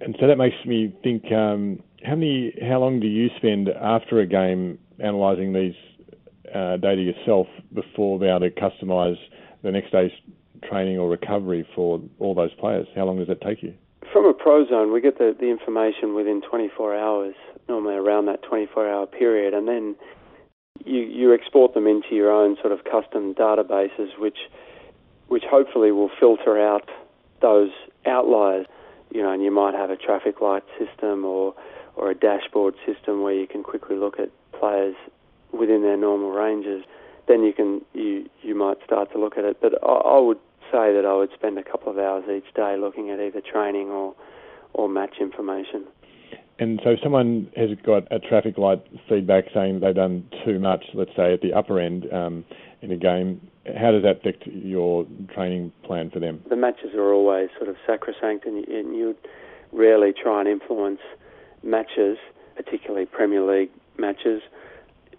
And 0.00 0.16
so 0.20 0.26
that 0.26 0.36
makes 0.36 0.56
me 0.66 0.94
think: 1.02 1.32
um, 1.32 1.80
how 2.04 2.14
many, 2.14 2.52
how 2.68 2.78
long 2.78 3.00
do 3.00 3.06
you 3.06 3.28
spend 3.36 3.68
after 3.68 4.20
a 4.20 4.26
game 4.26 4.78
analysing 4.98 5.52
these 5.52 5.74
uh, 6.54 6.76
data 6.76 7.00
yourself 7.00 7.46
before 7.72 8.18
being 8.18 8.30
able 8.30 8.40
to 8.40 8.50
customise 8.50 9.16
the 9.62 9.70
next 9.70 9.92
day's 9.92 10.10
training 10.68 10.98
or 10.98 11.08
recovery 11.08 11.66
for 11.74 12.00
all 12.18 12.34
those 12.34 12.52
players? 12.54 12.86
How 12.94 13.04
long 13.04 13.18
does 13.18 13.28
that 13.28 13.40
take 13.40 13.62
you? 13.62 13.74
From 14.12 14.26
a 14.26 14.34
Prozone, 14.34 14.92
we 14.92 15.00
get 15.00 15.18
the, 15.18 15.34
the 15.38 15.48
information 15.48 16.14
within 16.14 16.42
24 16.42 16.96
hours, 16.98 17.34
normally 17.68 17.94
around 17.94 18.26
that 18.26 18.42
24 18.42 18.90
hour 18.90 19.06
period, 19.06 19.54
and 19.54 19.66
then 19.66 19.94
you, 20.84 21.00
you 21.00 21.34
export 21.34 21.74
them 21.74 21.86
into 21.86 22.14
your 22.14 22.30
own 22.30 22.56
sort 22.60 22.72
of 22.72 22.84
custom 22.84 23.34
databases, 23.34 24.18
which 24.18 24.38
which 25.28 25.44
hopefully 25.48 25.90
will 25.92 26.10
filter 26.20 26.60
out 26.60 26.90
those 27.40 27.70
outliers. 28.06 28.66
You 29.10 29.22
know, 29.22 29.32
and 29.32 29.42
you 29.42 29.50
might 29.50 29.74
have 29.74 29.90
a 29.90 29.96
traffic 29.96 30.40
light 30.40 30.64
system 30.78 31.24
or 31.24 31.54
or 31.96 32.10
a 32.10 32.14
dashboard 32.14 32.74
system 32.86 33.22
where 33.22 33.34
you 33.34 33.46
can 33.46 33.62
quickly 33.62 33.96
look 33.96 34.18
at 34.18 34.30
players 34.58 34.96
within 35.52 35.82
their 35.82 35.96
normal 35.96 36.30
ranges. 36.30 36.84
Then 37.28 37.42
you 37.44 37.52
can 37.52 37.82
you 37.92 38.28
you 38.42 38.54
might 38.54 38.78
start 38.84 39.12
to 39.12 39.18
look 39.18 39.36
at 39.36 39.44
it. 39.44 39.58
But 39.60 39.74
I, 39.82 40.16
I 40.16 40.18
would 40.20 40.38
say 40.70 40.94
that 40.94 41.04
I 41.06 41.14
would 41.14 41.30
spend 41.34 41.58
a 41.58 41.62
couple 41.62 41.92
of 41.92 41.98
hours 41.98 42.24
each 42.28 42.52
day 42.54 42.76
looking 42.78 43.10
at 43.10 43.20
either 43.20 43.40
training 43.40 43.88
or 43.88 44.14
or 44.74 44.88
match 44.88 45.16
information. 45.20 45.84
And 46.62 46.80
so, 46.84 46.90
if 46.90 47.00
someone 47.02 47.50
has 47.56 47.70
got 47.84 48.06
a 48.12 48.20
traffic 48.20 48.56
light 48.56 48.86
feedback 49.08 49.46
saying 49.52 49.80
they've 49.80 49.92
done 49.92 50.24
too 50.44 50.60
much, 50.60 50.84
let's 50.94 51.10
say 51.16 51.34
at 51.34 51.40
the 51.40 51.52
upper 51.52 51.80
end 51.80 52.06
um, 52.12 52.44
in 52.82 52.92
a 52.92 52.96
game, 52.96 53.40
how 53.66 53.90
does 53.90 54.04
that 54.04 54.18
affect 54.18 54.46
your 54.46 55.04
training 55.34 55.72
plan 55.82 56.08
for 56.08 56.20
them? 56.20 56.40
The 56.48 56.54
matches 56.54 56.94
are 56.94 57.12
always 57.12 57.48
sort 57.56 57.68
of 57.68 57.74
sacrosanct, 57.84 58.46
and 58.46 58.64
and 58.68 58.94
you 58.94 59.16
rarely 59.72 60.12
try 60.12 60.38
and 60.38 60.48
influence 60.48 61.00
matches, 61.64 62.16
particularly 62.54 63.06
Premier 63.06 63.42
League 63.42 63.70
matches. 63.98 64.40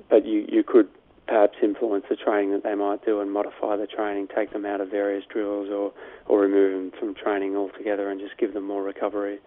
But 0.10 0.26
you, 0.26 0.46
you 0.48 0.64
could 0.64 0.88
perhaps 1.28 1.58
influence 1.62 2.06
the 2.10 2.16
training 2.16 2.52
that 2.52 2.64
they 2.64 2.76
might 2.76 3.04
do 3.04 3.20
and 3.20 3.34
modify 3.34 3.76
the 3.76 3.88
training, 3.88 4.30
take 4.34 4.54
them 4.54 4.66
out 4.66 4.80
of 4.80 4.90
various 4.90 5.26
drills 5.26 5.68
or, 5.70 5.92
or 6.26 6.40
remove 6.40 6.92
them 6.92 7.00
from 7.00 7.16
training 7.16 7.58
altogether 7.58 8.10
and 8.10 8.22
just 8.22 8.38
give 8.38 8.54
them 8.54 8.66
more 8.66 8.84
recovery. 8.84 9.40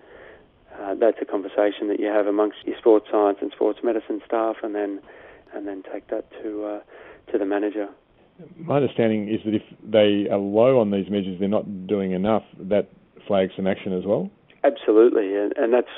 Uh, 0.81 0.95
that's 0.95 1.19
a 1.21 1.25
conversation 1.25 1.89
that 1.89 1.99
you 1.99 2.07
have 2.07 2.27
amongst 2.27 2.59
your 2.65 2.77
sports 2.79 3.07
science 3.11 3.39
and 3.41 3.51
sports 3.53 3.81
medicine 3.83 4.21
staff, 4.27 4.57
and 4.63 4.75
then 4.75 5.01
and 5.55 5.67
then 5.67 5.83
take 5.93 6.09
that 6.09 6.31
to 6.43 6.65
uh, 6.65 6.81
to 7.33 7.39
the 7.39 7.47
manager. 7.47 7.89
My 8.59 8.77
understanding 8.77 9.29
is 9.33 9.41
that 9.45 9.55
if 9.55 9.63
they 9.83 10.29
are 10.31 10.39
low 10.39 10.79
on 10.79 10.91
these 10.91 11.09
measures, 11.09 11.39
they're 11.41 11.49
not 11.49 11.87
doing 11.87 12.13
enough. 12.13 12.43
That 12.59 12.91
flags 13.27 13.53
some 13.57 13.67
action 13.67 13.93
as 13.93 14.05
well. 14.05 14.31
Absolutely, 14.63 15.35
and, 15.35 15.55
and 15.57 15.73
that's 15.73 15.89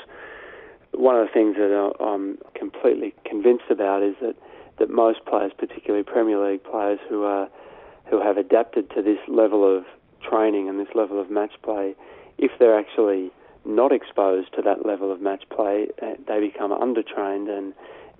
one 0.93 1.15
of 1.15 1.27
the 1.27 1.33
things 1.33 1.55
that 1.55 1.93
I'm 1.99 2.37
completely 2.55 3.13
convinced 3.25 3.69
about 3.69 4.03
is 4.03 4.15
that 4.21 4.35
that 4.79 4.89
most 4.89 5.25
players, 5.25 5.51
particularly 5.57 6.03
Premier 6.03 6.51
League 6.51 6.63
players 6.63 6.99
who 7.09 7.23
are 7.23 7.49
who 8.09 8.21
have 8.21 8.37
adapted 8.37 8.89
to 8.91 9.01
this 9.01 9.19
level 9.27 9.77
of 9.77 9.83
training 10.27 10.67
and 10.67 10.79
this 10.79 10.87
level 10.95 11.21
of 11.21 11.29
match 11.29 11.51
play, 11.61 11.95
if 12.37 12.51
they're 12.59 12.77
actually 12.77 13.31
not 13.65 13.91
exposed 13.91 14.53
to 14.55 14.61
that 14.61 14.85
level 14.85 15.11
of 15.11 15.21
match 15.21 15.43
play, 15.49 15.87
uh, 16.01 16.13
they 16.27 16.39
become 16.39 16.71
undertrained 16.71 17.49
and 17.49 17.73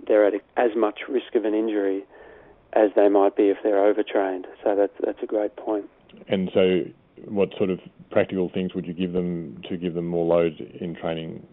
they're 0.07 0.25
at 0.25 0.33
as 0.57 0.71
much 0.75 1.01
risk 1.09 1.35
of 1.35 1.45
an 1.45 1.53
injury 1.53 2.05
as 2.73 2.91
they 2.95 3.09
might 3.09 3.35
be 3.35 3.49
if 3.49 3.57
they're 3.63 3.85
overtrained. 3.85 4.47
So 4.63 4.75
that's 4.75 4.93
that's 5.03 5.21
a 5.23 5.25
great 5.25 5.55
point. 5.55 5.89
And 6.27 6.49
so, 6.53 6.81
what 7.25 7.49
sort 7.57 7.69
of 7.69 7.79
practical 8.11 8.49
things 8.53 8.73
would 8.73 8.85
you 8.85 8.93
give 8.93 9.13
them 9.13 9.61
to 9.69 9.77
give 9.77 9.93
them 9.93 10.07
more 10.07 10.25
load 10.25 10.59
in 10.79 10.95
training? 10.95 11.45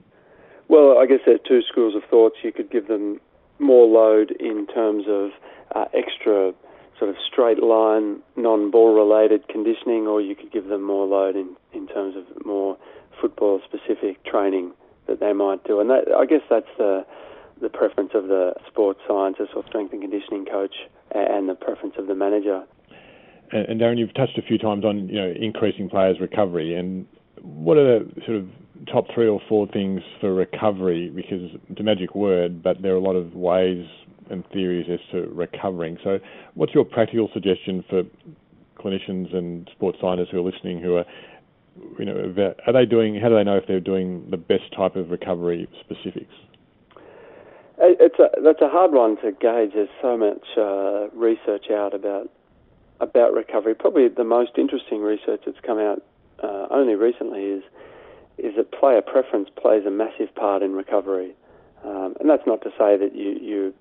Well, 0.68 0.98
I 0.98 1.06
guess 1.06 1.20
there 1.24 1.36
are 1.36 1.46
two 1.46 1.62
schools 1.62 1.94
of 1.94 2.02
thoughts. 2.10 2.36
You 2.42 2.52
could 2.52 2.70
give 2.70 2.88
them 2.88 3.20
more 3.58 3.86
load 3.86 4.32
in 4.38 4.66
terms 4.66 5.04
of 5.08 5.30
uh, 5.74 5.86
extra 5.94 6.52
sort 6.98 7.10
of 7.10 7.16
straight 7.30 7.62
line, 7.62 8.20
non-ball 8.36 8.94
related 8.94 9.48
conditioning, 9.48 10.06
or 10.06 10.20
you 10.20 10.34
could 10.34 10.50
give 10.50 10.66
them 10.66 10.82
more 10.82 11.06
load 11.06 11.36
in, 11.36 11.56
in 11.72 11.86
terms 11.86 12.16
of 12.16 12.44
more 12.44 12.76
football 13.20 13.60
specific 13.64 14.24
training 14.24 14.72
that 15.06 15.20
they 15.20 15.32
might 15.32 15.64
do. 15.64 15.80
And 15.80 15.90
that, 15.90 16.12
I 16.16 16.26
guess 16.26 16.42
that's 16.50 16.66
the, 16.78 17.06
the 17.60 17.68
preference 17.68 18.10
of 18.14 18.28
the 18.28 18.54
sports 18.66 19.00
scientist 19.06 19.50
or 19.54 19.64
strength 19.66 19.92
and 19.92 20.02
conditioning 20.02 20.46
coach 20.46 20.74
and 21.12 21.48
the 21.48 21.54
preference 21.54 21.94
of 21.98 22.06
the 22.06 22.14
manager. 22.14 22.64
And, 23.52 23.66
and 23.68 23.80
Darren, 23.80 23.98
you've 23.98 24.14
touched 24.14 24.38
a 24.38 24.42
few 24.42 24.58
times 24.58 24.84
on 24.84 25.08
you 25.08 25.20
know 25.20 25.32
increasing 25.38 25.88
players' 25.88 26.18
recovery, 26.20 26.74
and 26.74 27.06
what 27.42 27.76
are 27.76 28.00
the 28.00 28.20
sort 28.24 28.38
of 28.38 28.48
top 28.92 29.06
three 29.14 29.28
or 29.28 29.40
four 29.48 29.66
things 29.68 30.02
for 30.20 30.34
recovery? 30.34 31.10
Because 31.10 31.50
it's 31.68 31.80
a 31.80 31.82
magic 31.82 32.14
word, 32.14 32.62
but 32.62 32.82
there 32.82 32.92
are 32.92 32.96
a 32.96 33.00
lot 33.00 33.16
of 33.16 33.34
ways 33.34 33.86
and 34.30 34.44
theories 34.52 34.86
as 34.92 34.98
to 35.12 35.28
recovering. 35.32 35.98
So, 36.02 36.18
what's 36.54 36.74
your 36.74 36.84
practical 36.84 37.30
suggestion 37.32 37.84
for 37.88 38.02
clinicians 38.78 39.34
and 39.34 39.68
sports 39.74 39.98
scientists 40.00 40.28
who 40.30 40.38
are 40.38 40.50
listening 40.50 40.80
who 40.80 40.96
are, 40.96 41.04
you 41.98 42.04
know, 42.04 42.54
are 42.66 42.72
they 42.72 42.86
doing? 42.86 43.14
How 43.20 43.28
do 43.28 43.34
they 43.34 43.44
know 43.44 43.56
if 43.56 43.66
they're 43.66 43.80
doing 43.80 44.28
the 44.30 44.36
best 44.36 44.72
type 44.74 44.96
of 44.96 45.10
recovery 45.10 45.68
specifics? 45.80 46.32
It's 47.78 48.18
a, 48.18 48.40
that's 48.42 48.62
a 48.62 48.68
hard 48.68 48.92
one 48.92 49.16
to 49.18 49.32
gauge. 49.32 49.72
There's 49.74 49.88
so 50.00 50.16
much 50.16 50.44
uh, 50.56 51.08
research 51.14 51.70
out 51.70 51.94
about 51.94 52.30
about 53.00 53.34
recovery. 53.34 53.74
Probably 53.74 54.08
the 54.08 54.24
most 54.24 54.52
interesting 54.56 55.02
research 55.02 55.42
that's 55.44 55.60
come 55.64 55.78
out 55.78 56.02
uh, 56.42 56.66
only 56.70 56.94
recently 56.94 57.42
is 57.44 57.62
is 58.38 58.54
that 58.56 58.70
player 58.72 59.00
preference 59.00 59.48
plays 59.56 59.84
a 59.86 59.90
massive 59.90 60.34
part 60.34 60.62
in 60.62 60.72
recovery. 60.72 61.34
Um, 61.84 62.14
and 62.20 62.28
that's 62.28 62.46
not 62.46 62.62
to 62.62 62.70
say 62.70 62.96
that 62.96 63.14
you, 63.14 63.38
you, 63.40 63.74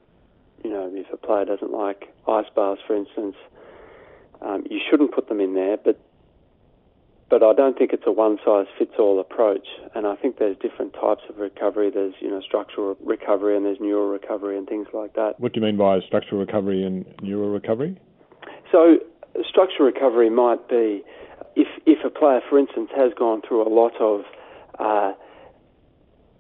you 0.64 0.70
know, 0.70 0.90
if 0.94 1.12
a 1.12 1.18
player 1.18 1.46
doesn't 1.46 1.72
like 1.72 2.14
ice 2.28 2.46
baths, 2.56 2.82
for 2.86 2.96
instance, 2.96 3.36
um, 4.42 4.64
you 4.70 4.80
shouldn't 4.90 5.14
put 5.14 5.28
them 5.28 5.42
in 5.42 5.56
there. 5.56 5.78
But 5.78 6.00
but 7.38 7.46
I 7.46 7.52
don't 7.52 7.78
think 7.78 7.92
it's 7.92 8.08
a 8.08 8.14
one 8.14 8.38
size 8.46 8.66
fits 8.80 8.94
all 8.98 9.20
approach. 9.20 9.68
And 9.94 10.08
I 10.08 10.16
think 10.16 10.40
there's 10.40 10.56
different 10.56 10.94
types 10.94 11.24
of 11.28 11.36
recovery. 11.36 11.90
There's 11.90 12.14
you 12.22 12.30
know 12.30 12.40
structural 12.40 12.96
recovery 13.04 13.58
and 13.58 13.66
there's 13.66 13.82
neural 13.82 14.08
recovery 14.08 14.58
and 14.58 14.66
things 14.66 14.88
like 14.94 15.16
that. 15.16 15.38
What 15.38 15.52
do 15.52 15.60
you 15.60 15.66
mean 15.66 15.76
by 15.76 16.00
structural 16.08 16.40
recovery 16.40 16.82
and 16.86 17.04
neural 17.22 17.50
recovery? 17.50 18.00
So 18.72 19.00
structural 19.46 19.86
recovery 19.86 20.30
might 20.30 20.70
be 20.70 21.04
if 21.58 21.68
if 21.86 22.06
a 22.06 22.10
player, 22.10 22.40
for 22.50 22.58
instance, 22.58 22.90
has 22.96 23.12
gone 23.20 23.42
through 23.46 23.68
a 23.68 23.72
lot 23.74 24.00
of 24.00 24.22
uh, 24.80 25.12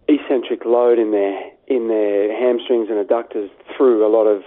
eccentric 0.07 0.63
load 0.63 0.97
in 0.97 1.11
their 1.11 1.51
in 1.67 1.89
their 1.89 2.31
hamstrings 2.39 2.87
and 2.89 3.05
adductors 3.05 3.49
through 3.75 4.07
a 4.07 4.07
lot 4.07 4.27
of 4.27 4.43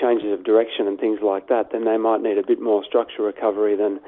changes 0.00 0.32
of 0.32 0.44
direction 0.44 0.86
and 0.86 1.00
things 1.00 1.18
like 1.22 1.48
that, 1.48 1.72
then 1.72 1.84
they 1.84 1.96
might 1.96 2.22
need 2.22 2.38
a 2.38 2.46
bit 2.46 2.60
more 2.60 2.84
structural 2.84 3.26
recovery 3.26 3.74
than 3.74 3.98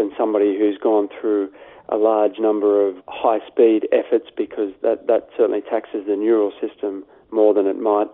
than 0.00 0.10
somebody 0.16 0.56
who's 0.56 0.78
gone 0.78 1.08
through 1.20 1.52
a 1.90 1.96
large 1.96 2.38
number 2.38 2.88
of 2.88 2.96
high 3.08 3.44
speed 3.46 3.86
efforts 3.92 4.30
because 4.34 4.72
that, 4.80 5.06
that 5.06 5.28
certainly 5.36 5.60
taxes 5.60 6.06
the 6.06 6.16
neural 6.16 6.52
system 6.56 7.04
more 7.30 7.52
than 7.52 7.66
it 7.66 7.78
might. 7.78 8.08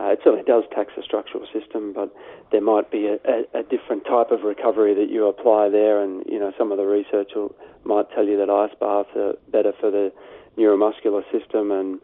Uh, 0.00 0.12
it 0.12 0.20
certainly 0.22 0.44
does 0.44 0.64
tax 0.72 0.92
the 0.96 1.02
structural 1.02 1.46
system, 1.52 1.92
but 1.92 2.14
there 2.52 2.60
might 2.60 2.90
be 2.90 3.06
a, 3.06 3.16
a, 3.24 3.60
a, 3.60 3.62
different 3.62 4.04
type 4.04 4.30
of 4.30 4.42
recovery 4.42 4.94
that 4.94 5.08
you 5.10 5.26
apply 5.26 5.68
there. 5.68 6.02
And 6.02 6.22
you 6.26 6.38
know, 6.38 6.52
some 6.56 6.70
of 6.70 6.78
the 6.78 6.84
research 6.84 7.30
will, 7.34 7.54
might 7.84 8.10
tell 8.14 8.24
you 8.24 8.36
that 8.36 8.50
ice 8.50 8.76
baths 8.78 9.08
are 9.16 9.34
better 9.48 9.72
for 9.80 9.90
the 9.90 10.12
neuromuscular 10.58 11.22
system, 11.32 11.72
and 11.72 11.98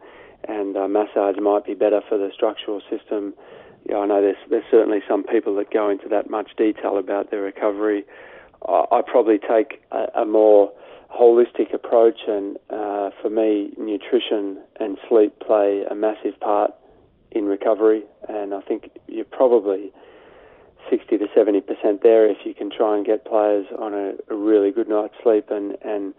and 0.45 0.75
uh, 0.75 0.87
massage 0.87 1.37
might 1.39 1.65
be 1.65 1.75
better 1.75 2.01
for 2.09 2.17
the 2.17 2.31
structural 2.33 2.81
system. 2.89 3.33
Yeah, 3.87 3.97
I 3.97 4.07
know 4.07 4.21
there's 4.21 4.41
there's 4.49 4.65
certainly 4.71 5.01
some 5.07 5.23
people 5.23 5.55
that 5.57 5.71
go 5.71 5.89
into 5.89 6.09
that 6.09 6.31
much 6.31 6.49
detail 6.57 6.97
about 6.97 7.29
their 7.29 7.41
recovery. 7.41 8.05
I, 8.67 9.01
probably 9.05 9.39
take 9.39 9.81
a, 9.91 10.21
a, 10.21 10.25
more 10.25 10.71
holistic 11.11 11.73
approach, 11.73 12.19
and 12.27 12.57
uh, 12.69 13.09
for 13.21 13.29
me, 13.29 13.73
nutrition 13.77 14.59
and 14.79 14.97
sleep 15.09 15.39
play 15.39 15.83
a 15.89 15.95
massive 15.95 16.39
part 16.39 16.73
in 17.31 17.45
recovery. 17.45 18.03
And 18.27 18.53
I 18.53 18.61
think 18.61 18.91
you're 19.07 19.25
probably 19.25 19.91
60 20.89 21.17
to 21.17 21.27
70 21.35 21.61
percent 21.61 22.03
there 22.03 22.29
if 22.29 22.37
you 22.45 22.53
can 22.53 22.69
try 22.69 22.95
and 22.95 23.05
get 23.05 23.25
players 23.25 23.65
on 23.77 23.93
a, 23.93 24.13
a 24.29 24.35
really 24.35 24.71
good 24.71 24.87
night's 24.87 25.15
sleep 25.23 25.49
and, 25.49 25.75
and 25.83 26.13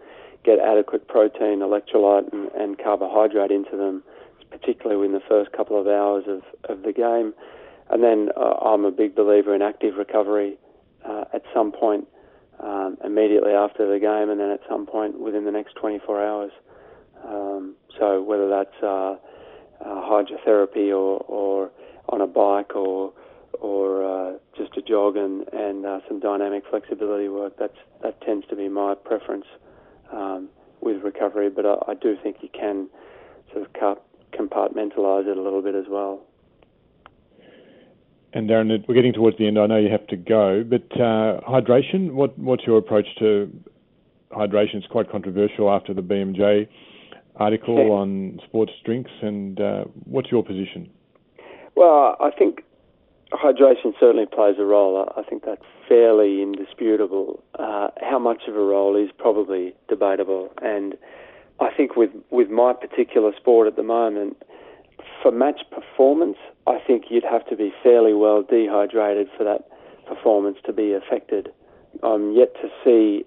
get 0.44 0.59
adequate 0.59 1.09
protein, 1.09 1.61
electrolyte, 1.61 2.33
and, 2.33 2.50
and 2.52 2.78
carbohydrate 2.78 3.50
into 3.50 3.76
them, 3.76 4.02
particularly 4.50 5.07
in 5.07 5.12
the 5.12 5.22
first 5.28 5.52
couple 5.52 5.80
of 5.80 5.87
hours 5.87 6.24
of, 6.28 6.42
of 6.68 6.83
the 6.83 6.92
game. 6.92 7.33
And 7.90 8.02
then 8.02 8.30
uh, 8.37 8.54
I'm 8.64 8.85
a 8.85 8.90
big 8.90 9.14
believer 9.14 9.54
in 9.54 9.62
active 9.62 9.96
recovery 9.96 10.59
uh, 11.04 11.24
at 11.33 11.42
some 11.52 11.72
point 11.72 12.09
um, 12.64 12.96
immediately 13.05 13.53
after 13.53 13.87
the 13.90 13.98
game, 13.98 14.31
and 14.31 14.40
then 14.40 14.50
at 14.50 14.61
some 14.68 14.87
point 14.87 15.20
within 15.20 15.44
the 15.44 15.53
next 15.53 15.74
24 15.77 16.24
hours. 16.24 16.53
Um, 17.24 17.74
so 17.98 18.22
whether 18.22 18.48
that's 18.48 18.83
uh, 18.83 19.16
uh, 19.81 19.85
hydrotherapy 19.85 20.88
or, 20.88 21.20
or 21.29 21.70
on 22.09 22.20
a 22.20 22.27
bike 22.27 22.74
or 22.74 23.12
or 23.61 24.05
uh, 24.05 24.38
just 24.57 24.77
a 24.77 24.83
jog 24.83 25.16
and, 25.16 25.46
and 25.53 25.87
uh, 25.87 26.00
some 26.09 26.18
dynamic 26.20 26.64
flexibility 26.68 27.29
work, 27.29 27.55
that's 27.59 27.77
that 28.03 28.20
tends 28.22 28.46
to 28.48 28.57
be 28.57 28.68
my 28.68 28.94
preference 28.94 29.46
um, 30.12 30.48
with 30.81 31.03
recovery. 31.03 31.50
But 31.50 31.64
I, 31.64 31.77
I, 31.88 31.94
do 31.94 32.16
think 32.20 32.38
you 32.42 32.48
can 32.48 32.88
sort 33.53 33.66
of 33.66 33.98
compartmentalise 34.33 35.29
it 35.29 35.37
a 35.37 35.42
little 35.42 35.62
bit 35.62 35.74
as 35.74 35.85
well. 35.88 36.22
And 38.35 38.51
Darren, 38.51 38.87
we're 38.88 38.97
getting 38.97 39.12
towards 39.12 39.38
the 39.38 39.47
end. 39.47 39.61
I 39.61 39.66
know 39.66 39.77
you 39.77 39.90
have 39.90 40.09
to 40.09 40.16
go, 40.16 40.64
but 40.64 40.83
uh, 41.01 41.40
hydration. 41.49 42.12
What, 42.12 42.37
what's 42.37 42.64
your 42.66 42.79
approach 42.79 43.07
to 43.20 43.49
hydration? 44.33 44.75
It's 44.75 44.88
quite 44.88 45.09
controversial 45.09 45.70
after 45.70 45.94
the 45.94 46.03
BMJ 46.03 46.66
article 47.37 47.77
yeah. 47.77 47.92
on 47.92 48.40
sports 48.44 48.73
drinks. 48.85 49.12
And 49.23 49.61
uh, 49.61 49.85
what's 50.05 50.33
your 50.33 50.42
position? 50.42 50.90
Well, 51.77 52.16
I 52.18 52.31
think 52.37 52.64
hydration 53.33 53.94
certainly 54.01 54.27
plays 54.27 54.57
a 54.59 54.64
role. 54.64 55.09
I 55.16 55.23
think 55.23 55.44
that's 55.44 55.62
fairly 55.88 56.42
indisputable. 56.42 57.40
Uh, 57.57 57.90
how 58.01 58.18
much 58.18 58.42
of 58.49 58.57
a 58.57 58.64
role 58.64 58.97
is 58.97 59.11
probably 59.16 59.75
debatable. 59.88 60.53
And 60.61 60.97
I 61.61 61.68
think 61.73 61.94
with 61.94 62.11
with 62.31 62.51
my 62.51 62.73
particular 62.73 63.31
sport 63.37 63.68
at 63.68 63.77
the 63.77 63.85
moment 63.85 64.42
for 65.22 65.30
match 65.33 65.61
performance, 65.70 66.37
I 66.66 66.78
think 66.87 67.04
you'd 67.11 67.24
have 67.24 67.46
to 67.48 67.57
be 67.57 67.72
fairly 67.83 68.14
well 68.14 68.42
dehydrated 68.42 69.28
for 69.37 69.44
that 69.44 69.68
performance 70.07 70.59
to 70.66 70.72
be 70.72 70.92
affected. 70.92 71.50
I'm 72.02 72.33
yet 72.33 72.54
to 72.62 72.68
see 72.85 73.24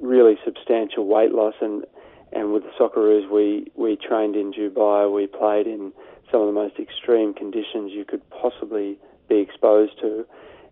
really 0.00 0.38
substantial 0.44 1.06
weight 1.06 1.32
loss, 1.32 1.54
and 1.60 1.84
and 2.32 2.52
with 2.52 2.62
the 2.62 2.70
Socceroos, 2.78 3.30
we 3.30 3.70
we 3.74 3.96
trained 3.96 4.36
in 4.36 4.52
Dubai, 4.52 5.12
we 5.12 5.26
played 5.26 5.66
in 5.66 5.92
some 6.30 6.40
of 6.40 6.46
the 6.46 6.52
most 6.52 6.78
extreme 6.78 7.32
conditions 7.34 7.92
you 7.92 8.04
could 8.04 8.22
possibly 8.30 8.98
be 9.28 9.36
exposed 9.36 9.98
to, 10.00 10.26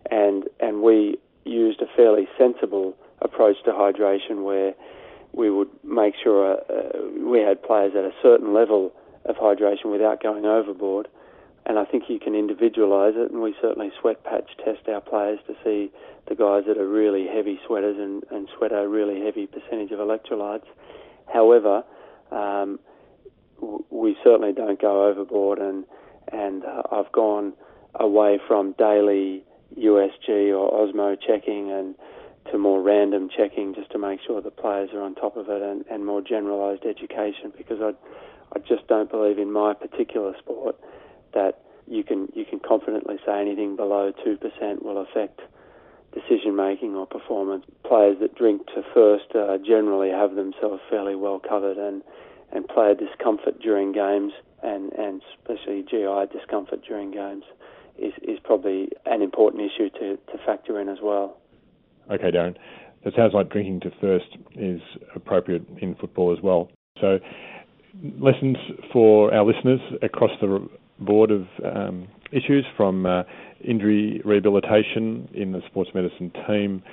and 0.09 0.45
and 0.59 0.81
we 0.81 1.17
used 1.45 1.81
a 1.81 1.87
fairly 1.95 2.27
sensible 2.37 2.95
approach 3.21 3.57
to 3.65 3.71
hydration 3.71 4.43
where 4.43 4.73
we 5.33 5.49
would 5.49 5.69
make 5.83 6.13
sure 6.21 6.57
uh, 6.57 6.99
we 7.19 7.39
had 7.39 7.61
players 7.61 7.93
at 7.95 8.03
a 8.03 8.11
certain 8.21 8.53
level 8.53 8.91
of 9.27 9.35
hydration 9.35 9.91
without 9.91 10.21
going 10.21 10.45
overboard. 10.45 11.07
And 11.65 11.77
I 11.77 11.83
think 11.83 12.03
you 12.07 12.17
can 12.19 12.33
individualise 12.33 13.17
it, 13.17 13.29
and 13.29 13.41
we 13.41 13.53
certainly 13.61 13.91
sweat 13.99 14.23
patch 14.23 14.49
test 14.63 14.87
our 14.87 15.01
players 15.01 15.39
to 15.47 15.55
see 15.65 15.91
the 16.27 16.35
guys 16.35 16.63
that 16.67 16.77
are 16.77 16.87
really 16.87 17.27
heavy 17.27 17.59
sweaters 17.67 17.97
and, 17.99 18.23
and 18.31 18.47
sweat 18.57 18.71
a 18.71 18.87
really 18.87 19.21
heavy 19.21 19.47
percentage 19.47 19.91
of 19.91 19.99
electrolytes. 19.99 20.65
However, 21.31 21.83
um, 22.31 22.79
we 23.89 24.15
certainly 24.23 24.53
don't 24.53 24.79
go 24.79 25.07
overboard, 25.07 25.59
and 25.59 25.83
and 26.31 26.63
uh, 26.63 26.83
I've 26.91 27.11
gone 27.11 27.53
away 27.95 28.39
from 28.47 28.73
daily 28.77 29.43
USG 29.77 30.57
or 30.57 30.71
Osmo 30.71 31.17
checking 31.19 31.71
and 31.71 31.95
to 32.51 32.57
more 32.57 32.81
random 32.81 33.29
checking 33.35 33.73
just 33.75 33.91
to 33.91 33.97
make 33.97 34.19
sure 34.25 34.41
the 34.41 34.51
players 34.51 34.89
are 34.93 35.01
on 35.01 35.15
top 35.15 35.35
of 35.35 35.49
it 35.49 35.61
and, 35.61 35.85
and 35.91 36.05
more 36.05 36.21
generalised 36.21 36.85
education 36.85 37.51
because 37.57 37.79
I 37.81 37.91
I 38.55 38.59
just 38.59 38.87
don't 38.87 39.09
believe 39.09 39.37
in 39.39 39.51
my 39.51 39.73
particular 39.73 40.33
sport 40.39 40.75
that 41.33 41.61
you 41.87 42.03
can 42.03 42.27
you 42.33 42.45
can 42.45 42.59
confidently 42.59 43.17
say 43.25 43.39
anything 43.39 43.75
below 43.75 44.11
two 44.23 44.37
percent 44.37 44.83
will 44.83 45.01
affect 45.01 45.41
decision 46.13 46.55
making 46.55 46.95
or 46.95 47.05
performance. 47.05 47.65
Players 47.85 48.17
that 48.21 48.35
drink 48.35 48.65
to 48.67 48.83
thirst 48.93 49.35
uh, 49.35 49.57
generally 49.57 50.09
have 50.09 50.35
themselves 50.35 50.81
fairly 50.89 51.15
well 51.15 51.39
covered, 51.39 51.77
and 51.77 52.01
and 52.51 52.67
player 52.67 52.95
discomfort 52.95 53.59
during 53.61 53.91
games 53.91 54.33
and 54.63 54.91
and 54.93 55.21
especially 55.39 55.83
GI 55.83 56.25
discomfort 56.31 56.81
during 56.87 57.11
games 57.11 57.43
is 57.97 58.13
is 58.21 58.39
probably 58.43 58.89
an 59.05 59.21
important 59.21 59.63
issue 59.63 59.89
to 59.89 60.17
to 60.31 60.37
factor 60.45 60.79
in 60.79 60.89
as 60.89 60.99
well. 61.01 61.37
Okay, 62.09 62.31
Darren. 62.31 62.55
It 63.03 63.13
sounds 63.15 63.33
like 63.33 63.49
drinking 63.49 63.81
to 63.81 63.91
thirst 64.01 64.37
is 64.55 64.81
appropriate 65.15 65.65
in 65.81 65.95
football 65.95 66.35
as 66.35 66.41
well. 66.41 66.69
So 66.99 67.19
lessons 68.19 68.57
for 68.91 69.33
our 69.33 69.45
listeners 69.45 69.79
across 70.01 70.31
the 70.41 70.67
board 70.99 71.31
of 71.31 71.45
um, 71.63 72.07
issues 72.31 72.65
from 72.75 73.05
uh, 73.05 73.23
injury 73.63 74.21
rehabilitation 74.25 75.29
in 75.33 75.51
the 75.51 75.61
sports 75.67 75.91
medicine 75.93 76.31
team 76.47 76.83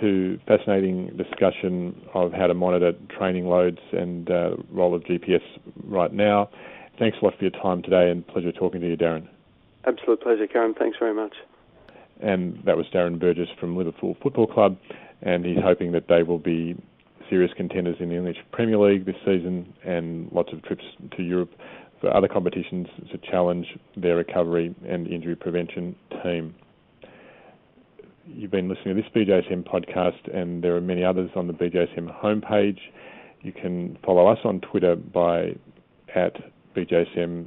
to 0.00 0.38
fascinating 0.46 1.08
discussion 1.16 2.00
of 2.14 2.32
how 2.32 2.46
to 2.46 2.54
monitor 2.54 2.92
training 3.16 3.46
loads 3.46 3.78
and 3.92 4.30
uh, 4.30 4.50
role 4.70 4.94
of 4.94 5.02
GPS 5.02 5.42
right 5.84 6.12
now. 6.12 6.48
Thanks 6.98 7.18
a 7.20 7.24
lot 7.24 7.34
for 7.36 7.44
your 7.44 7.50
time 7.50 7.82
today 7.82 8.10
and 8.10 8.26
pleasure 8.26 8.52
talking 8.52 8.80
to 8.80 8.88
you, 8.88 8.96
Darren. 8.96 9.28
Absolute 9.84 10.22
pleasure, 10.22 10.46
Karim. 10.46 10.74
Thanks 10.74 10.96
very 10.98 11.14
much. 11.14 11.34
And 12.20 12.62
that 12.64 12.76
was 12.76 12.86
Darren 12.94 13.18
Burgess 13.18 13.48
from 13.58 13.76
Liverpool 13.76 14.16
Football 14.22 14.46
Club, 14.46 14.78
and 15.22 15.44
he's 15.44 15.58
hoping 15.62 15.92
that 15.92 16.06
they 16.08 16.22
will 16.22 16.38
be 16.38 16.76
serious 17.32 17.52
contenders 17.56 17.96
in 17.98 18.10
the 18.10 18.14
English 18.14 18.36
Premier 18.52 18.76
League 18.76 19.06
this 19.06 19.16
season 19.24 19.72
and 19.86 20.30
lots 20.32 20.52
of 20.52 20.62
trips 20.64 20.84
to 21.16 21.22
Europe 21.22 21.50
for 21.98 22.14
other 22.14 22.28
competitions 22.28 22.86
to 23.10 23.16
challenge 23.16 23.66
their 23.96 24.16
recovery 24.16 24.74
and 24.86 25.06
injury 25.06 25.34
prevention 25.34 25.96
team. 26.22 26.54
You've 28.26 28.50
been 28.50 28.68
listening 28.68 28.96
to 28.96 29.02
this 29.02 29.10
BJSM 29.16 29.66
podcast, 29.66 30.36
and 30.36 30.62
there 30.62 30.76
are 30.76 30.80
many 30.82 31.02
others 31.02 31.30
on 31.34 31.46
the 31.46 31.54
BJSM 31.54 32.14
homepage. 32.22 32.78
You 33.40 33.52
can 33.52 33.96
follow 34.04 34.26
us 34.26 34.38
on 34.44 34.60
Twitter 34.60 34.94
by 34.94 35.56
at 36.14 36.36
BJSM 36.76 37.46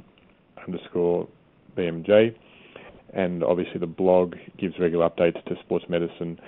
underscore 0.66 1.28
BMJ, 1.76 2.34
and 3.14 3.44
obviously 3.44 3.78
the 3.78 3.86
blog 3.86 4.34
gives 4.58 4.80
regular 4.80 5.08
updates 5.08 5.42
to 5.44 5.54
sports 5.62 5.84
medicine 5.88 6.40